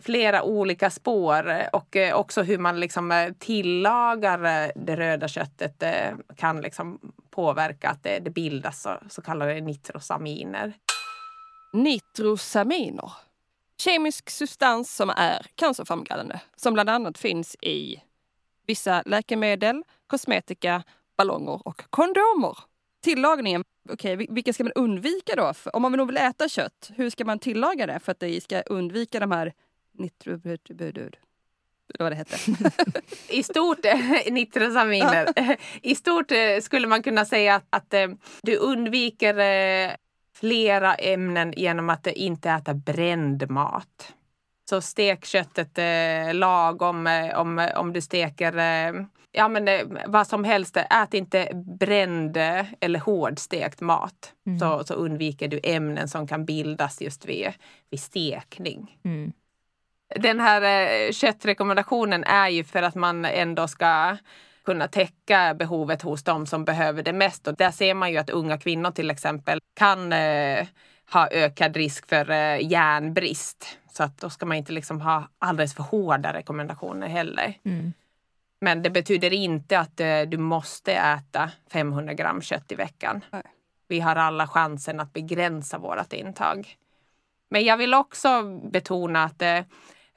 [0.00, 5.82] flera olika spår och också hur man liksom tillagar det röda köttet
[6.36, 10.72] kan liksom påverka att det, bildas så, så kallade nitrosaminer.
[11.72, 13.12] Nitrosaminer.
[13.84, 18.02] Kemisk substans som är cancerframkallande som bland annat finns i
[18.68, 20.82] vissa läkemedel, kosmetika,
[21.16, 22.58] ballonger och kondomer.
[23.02, 25.54] Tillagningen, okej, okay, vilka ska man undvika då?
[25.54, 28.60] För om man vill äta kött, hur ska man tillaga det för att det ska
[28.60, 29.52] undvika de här
[29.92, 31.16] nitrobudud?
[31.98, 32.36] vad det hette.
[33.28, 33.78] I stort,
[34.30, 35.28] nitrosaminer.
[35.82, 38.08] I stort eh, skulle man kunna säga att, att eh,
[38.42, 39.90] du undviker eh,
[40.34, 44.14] flera ämnen genom att inte äta bränd mat.
[44.68, 49.02] Så stek köttet eh, lagom eh, om, om du steker eh,
[49.32, 50.76] ja, men, eh, vad som helst.
[50.76, 51.50] Ät inte
[51.80, 54.32] bränd eh, eller hårdstekt mat.
[54.46, 54.58] Mm.
[54.58, 57.52] Så, så undviker du ämnen som kan bildas just vid,
[57.90, 58.98] vid stekning.
[59.04, 59.32] Mm.
[60.14, 64.16] Den här eh, köttrekommendationen är ju för att man ändå ska
[64.64, 67.48] kunna täcka behovet hos de som behöver det mest.
[67.48, 70.66] Och där ser man ju att unga kvinnor till exempel kan eh,
[71.12, 73.78] ha ökad risk för eh, järnbrist.
[73.98, 77.54] Så att då ska man inte liksom ha alldeles för hårda rekommendationer heller.
[77.64, 77.92] Mm.
[78.60, 83.24] Men det betyder inte att eh, du måste äta 500 gram kött i veckan.
[83.30, 83.42] Nej.
[83.88, 86.76] Vi har alla chansen att begränsa vårt intag.
[87.50, 88.42] Men jag vill också
[88.72, 89.60] betona att eh,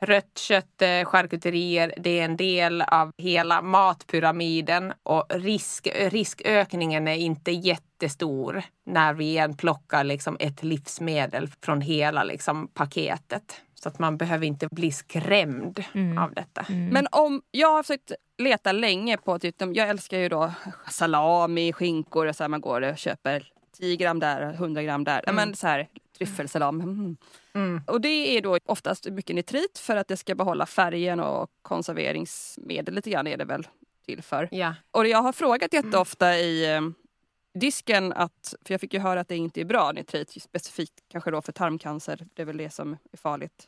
[0.03, 7.15] Rött kött, eh, charkuterier, det är en del av hela matpyramiden och risk, riskökningen är
[7.15, 13.61] inte jättestor när vi igen plockar liksom ett livsmedel från hela liksom paketet.
[13.83, 16.17] Så att man behöver inte bli skrämd mm.
[16.17, 16.65] av detta.
[16.69, 16.89] Mm.
[16.89, 20.51] Men om jag har försökt leta länge på, typ, jag älskar ju då
[20.89, 25.23] salami, skinkor, och så här, man går och köper 10 gram där, 100 gram där.
[25.23, 25.35] Mm.
[25.35, 26.81] Men så här, tryffelsalam.
[26.81, 27.17] Mm.
[27.53, 27.81] Mm.
[27.87, 32.95] Och det är då oftast mycket nitrit för att det ska behålla färgen och konserveringsmedel
[32.95, 33.67] lite grann är det väl
[34.05, 34.49] till för.
[34.51, 34.75] Ja.
[34.91, 36.81] Och jag har frågat jätteofta i eh,
[37.53, 41.31] disken att, för jag fick ju höra att det inte är bra nitrit specifikt kanske
[41.31, 42.27] då för tarmcancer.
[42.33, 43.67] Det är väl det som är farligt.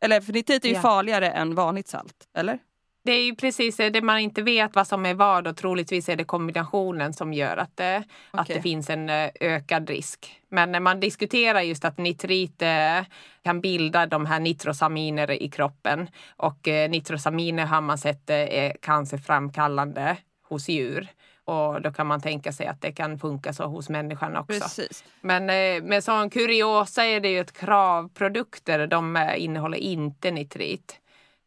[0.00, 0.80] Eller för nitrit är ju Ja.
[0.80, 2.58] farligare än vanligt salt, eller?
[3.04, 6.16] Det är ju precis det man inte vet vad som är vad och troligtvis är
[6.16, 7.96] det kombinationen som gör att det,
[8.30, 8.56] att Okej.
[8.56, 10.40] det finns en eh, ökad risk.
[10.48, 13.00] Men när man diskuterar just att nitrit eh,
[13.42, 20.16] kan bilda de här nitrosaminer i kroppen och eh, nitrosaminer har man sett är cancerframkallande
[20.48, 21.08] hos djur.
[21.50, 24.60] Och då kan man tänka sig att det kan funka så hos människan också.
[24.60, 25.04] Precis.
[25.20, 28.86] Men eh, med sån kuriosa är det ju ett kravprodukter.
[28.86, 30.96] De eh, innehåller inte nitrit.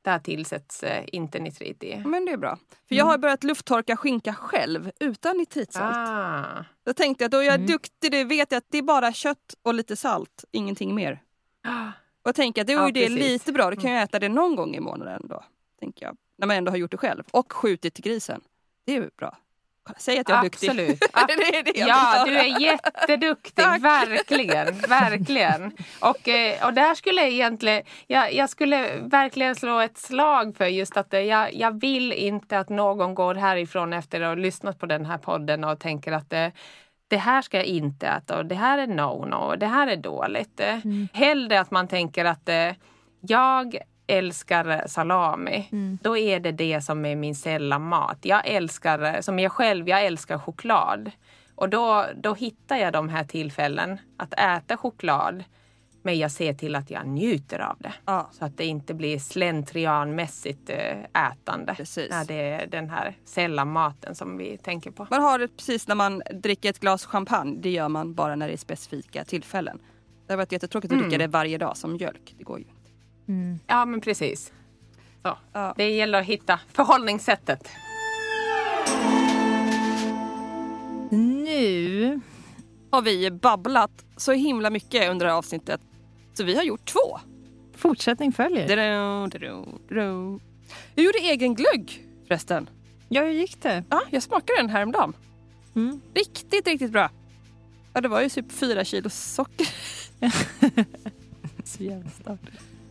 [0.01, 1.97] Där tillsätts eh, inte nitrit i.
[2.05, 2.57] Men det är bra.
[2.87, 5.95] För jag har börjat lufttorka skinka själv utan nitritsalt.
[5.97, 6.63] Ah.
[6.85, 7.67] Då tänkte jag att då är jag Mm.
[7.67, 11.21] duktig, det vet jag att det är bara kött och lite salt, ingenting mer.
[12.23, 13.17] Och jag tänker att det är Ja, ju det precis.
[13.19, 13.31] Mm.
[13.31, 15.43] lite bra, då kan jag äta det någon gång i månaden då.
[15.79, 16.17] Tänker jag.
[16.37, 17.23] När man ändå har gjort det själv.
[17.31, 18.41] Och skjutit till grisen.
[18.85, 19.37] Det är ju bra.
[19.97, 20.69] Säg att jag är duktig.
[20.69, 20.99] Absolut.
[21.27, 23.63] det är det Ja, du är jätteduktig.
[23.63, 23.81] Tack.
[23.81, 24.77] Verkligen.
[24.77, 25.71] verkligen.
[25.99, 27.83] Och, eh, och där skulle jag egentligen...
[28.07, 32.59] Jag, jag skulle verkligen slå ett slag för just att eh, jag, jag vill inte
[32.59, 36.33] att någon går härifrån efter att ha lyssnat på den här podden och tänker att
[36.33, 36.47] eh,
[37.07, 40.59] det här ska jag inte äta och det här är no-no, det här är dåligt.
[40.59, 40.77] Eh,
[41.13, 42.49] Hellre att man tänker att
[43.21, 43.77] jag
[44.07, 45.69] älskar salami.
[46.01, 48.17] Då är det det som är min sällanmat.
[48.21, 51.11] Jag älskar, som jag själv, jag älskar choklad.
[51.55, 55.43] Och då, då hittar jag de här tillfällen att äta choklad.
[56.05, 57.93] Men jag ser till att jag njuter av det.
[58.05, 58.29] Ja.
[58.31, 61.75] Så att det inte blir slentrianmässigt eh, ätande.
[61.75, 62.09] Precis.
[62.09, 65.07] När det är den här sällanmaten som vi tänker på.
[65.09, 67.57] Man har det precis när man dricker ett glas champagne.
[67.61, 69.79] Det gör man bara när det är specifika tillfällen.
[70.27, 72.35] Det har varit jättetråkigt att dricka det varje dag som mjölk.
[72.37, 72.65] Det går ju
[73.27, 73.63] inte.
[73.67, 74.51] Ja, men precis.
[75.21, 75.37] Så.
[75.53, 75.73] Ja.
[75.77, 77.69] Det gäller att hitta förhållningssättet.
[81.11, 82.19] Nu
[82.91, 85.81] Har vi babblat så himla mycket under det här avsnittet.
[86.33, 87.19] Så vi har gjort två.
[87.75, 88.67] fortsättning följer.
[88.67, 90.39] Dadu, dadu, dadu.
[90.95, 92.69] Jag gjorde egen glögg förresten.
[93.09, 93.83] Ja, hur gick det?
[93.89, 95.13] Ja, jag smakade den häromdagen.
[95.75, 96.01] Mm.
[96.13, 97.09] Riktigt, riktigt bra.
[97.93, 99.67] Ja, det var ju typ fyra kilo socker.
[101.63, 102.39] Så jävla stört.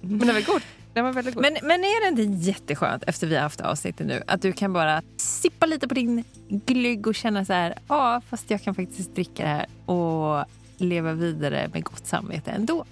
[0.02, 0.62] Men den var god.
[0.94, 1.42] Den var väldigt god.
[1.42, 4.72] Men, men är det inte jätteskönt efter vi har haft avsnittet nu att du kan
[4.72, 9.14] bara sippa lite på din glögg och känna så här, ja fast jag kan faktiskt
[9.14, 10.44] dricka det här och
[10.76, 12.84] leva vidare med gott samvete ändå.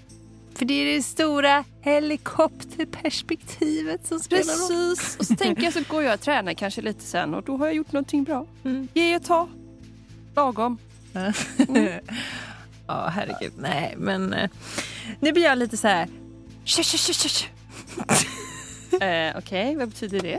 [0.54, 4.96] För det är det stora helikopterperspektivet som spelar roll.
[4.96, 5.16] Precis.
[5.16, 7.66] Och så tänker jag så går jag och tränar kanske lite sen och då har
[7.66, 8.46] jag gjort någonting bra.
[8.64, 8.88] Mm.
[8.94, 9.48] Ge och ta.
[10.36, 10.78] Lagom.
[12.86, 13.52] Ja, herregud.
[13.58, 14.50] Nej, men eh,
[15.20, 16.08] nu blir jag lite så här...
[16.64, 17.46] Tja, tja, tja, tja.
[19.00, 20.38] Eh, Okej, vad betyder det?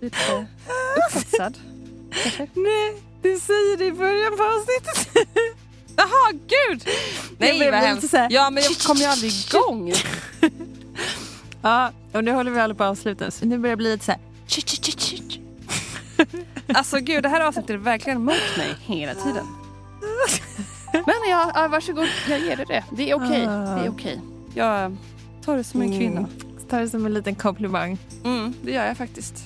[0.00, 0.46] Lite
[1.08, 1.58] upphetsad.
[2.54, 5.26] Nej, du säger det i början på avsnittet.
[5.96, 6.88] Jaha, gud!
[7.38, 8.14] Nej, börjar vad hemskt.
[8.30, 9.92] Ja, men jag kommer ju aldrig igång.
[11.62, 13.30] Ja, och nu håller vi alla på att avsluta.
[13.30, 14.20] Så nu börjar det bli lite så här...
[16.74, 19.46] Alltså gud, det här avsnittet är verkligen mot mig hela tiden.
[20.92, 22.84] Men ja, varsågod, jag ger dig det.
[22.90, 23.46] Det är okej.
[23.48, 23.74] Ah.
[23.76, 24.20] Det är okej.
[24.54, 24.96] Jag
[25.44, 26.28] tar det som en kvinna.
[26.70, 27.98] Ta det som en liten komplimang.
[28.24, 29.44] Mm, det gör jag faktiskt.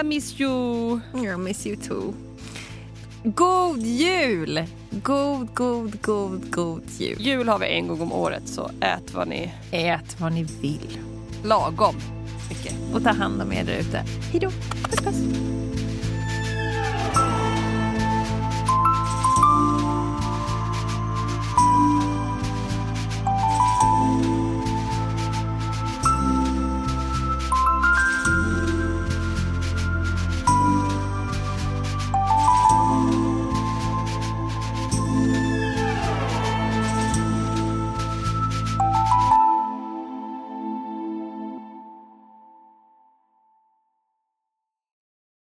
[0.00, 1.00] I miss you.
[1.14, 2.14] I miss you too.
[3.24, 4.64] God jul!
[4.90, 7.16] God, god, god, god jul.
[7.20, 10.98] Jul har vi en gång om året, så ät vad ni Ät vad ni vill.
[11.44, 11.94] lagom
[12.48, 12.74] mycket.
[12.94, 14.04] Och ta hand om er där ute.
[14.32, 14.50] Hej då.
[14.90, 15.16] Puss, puss.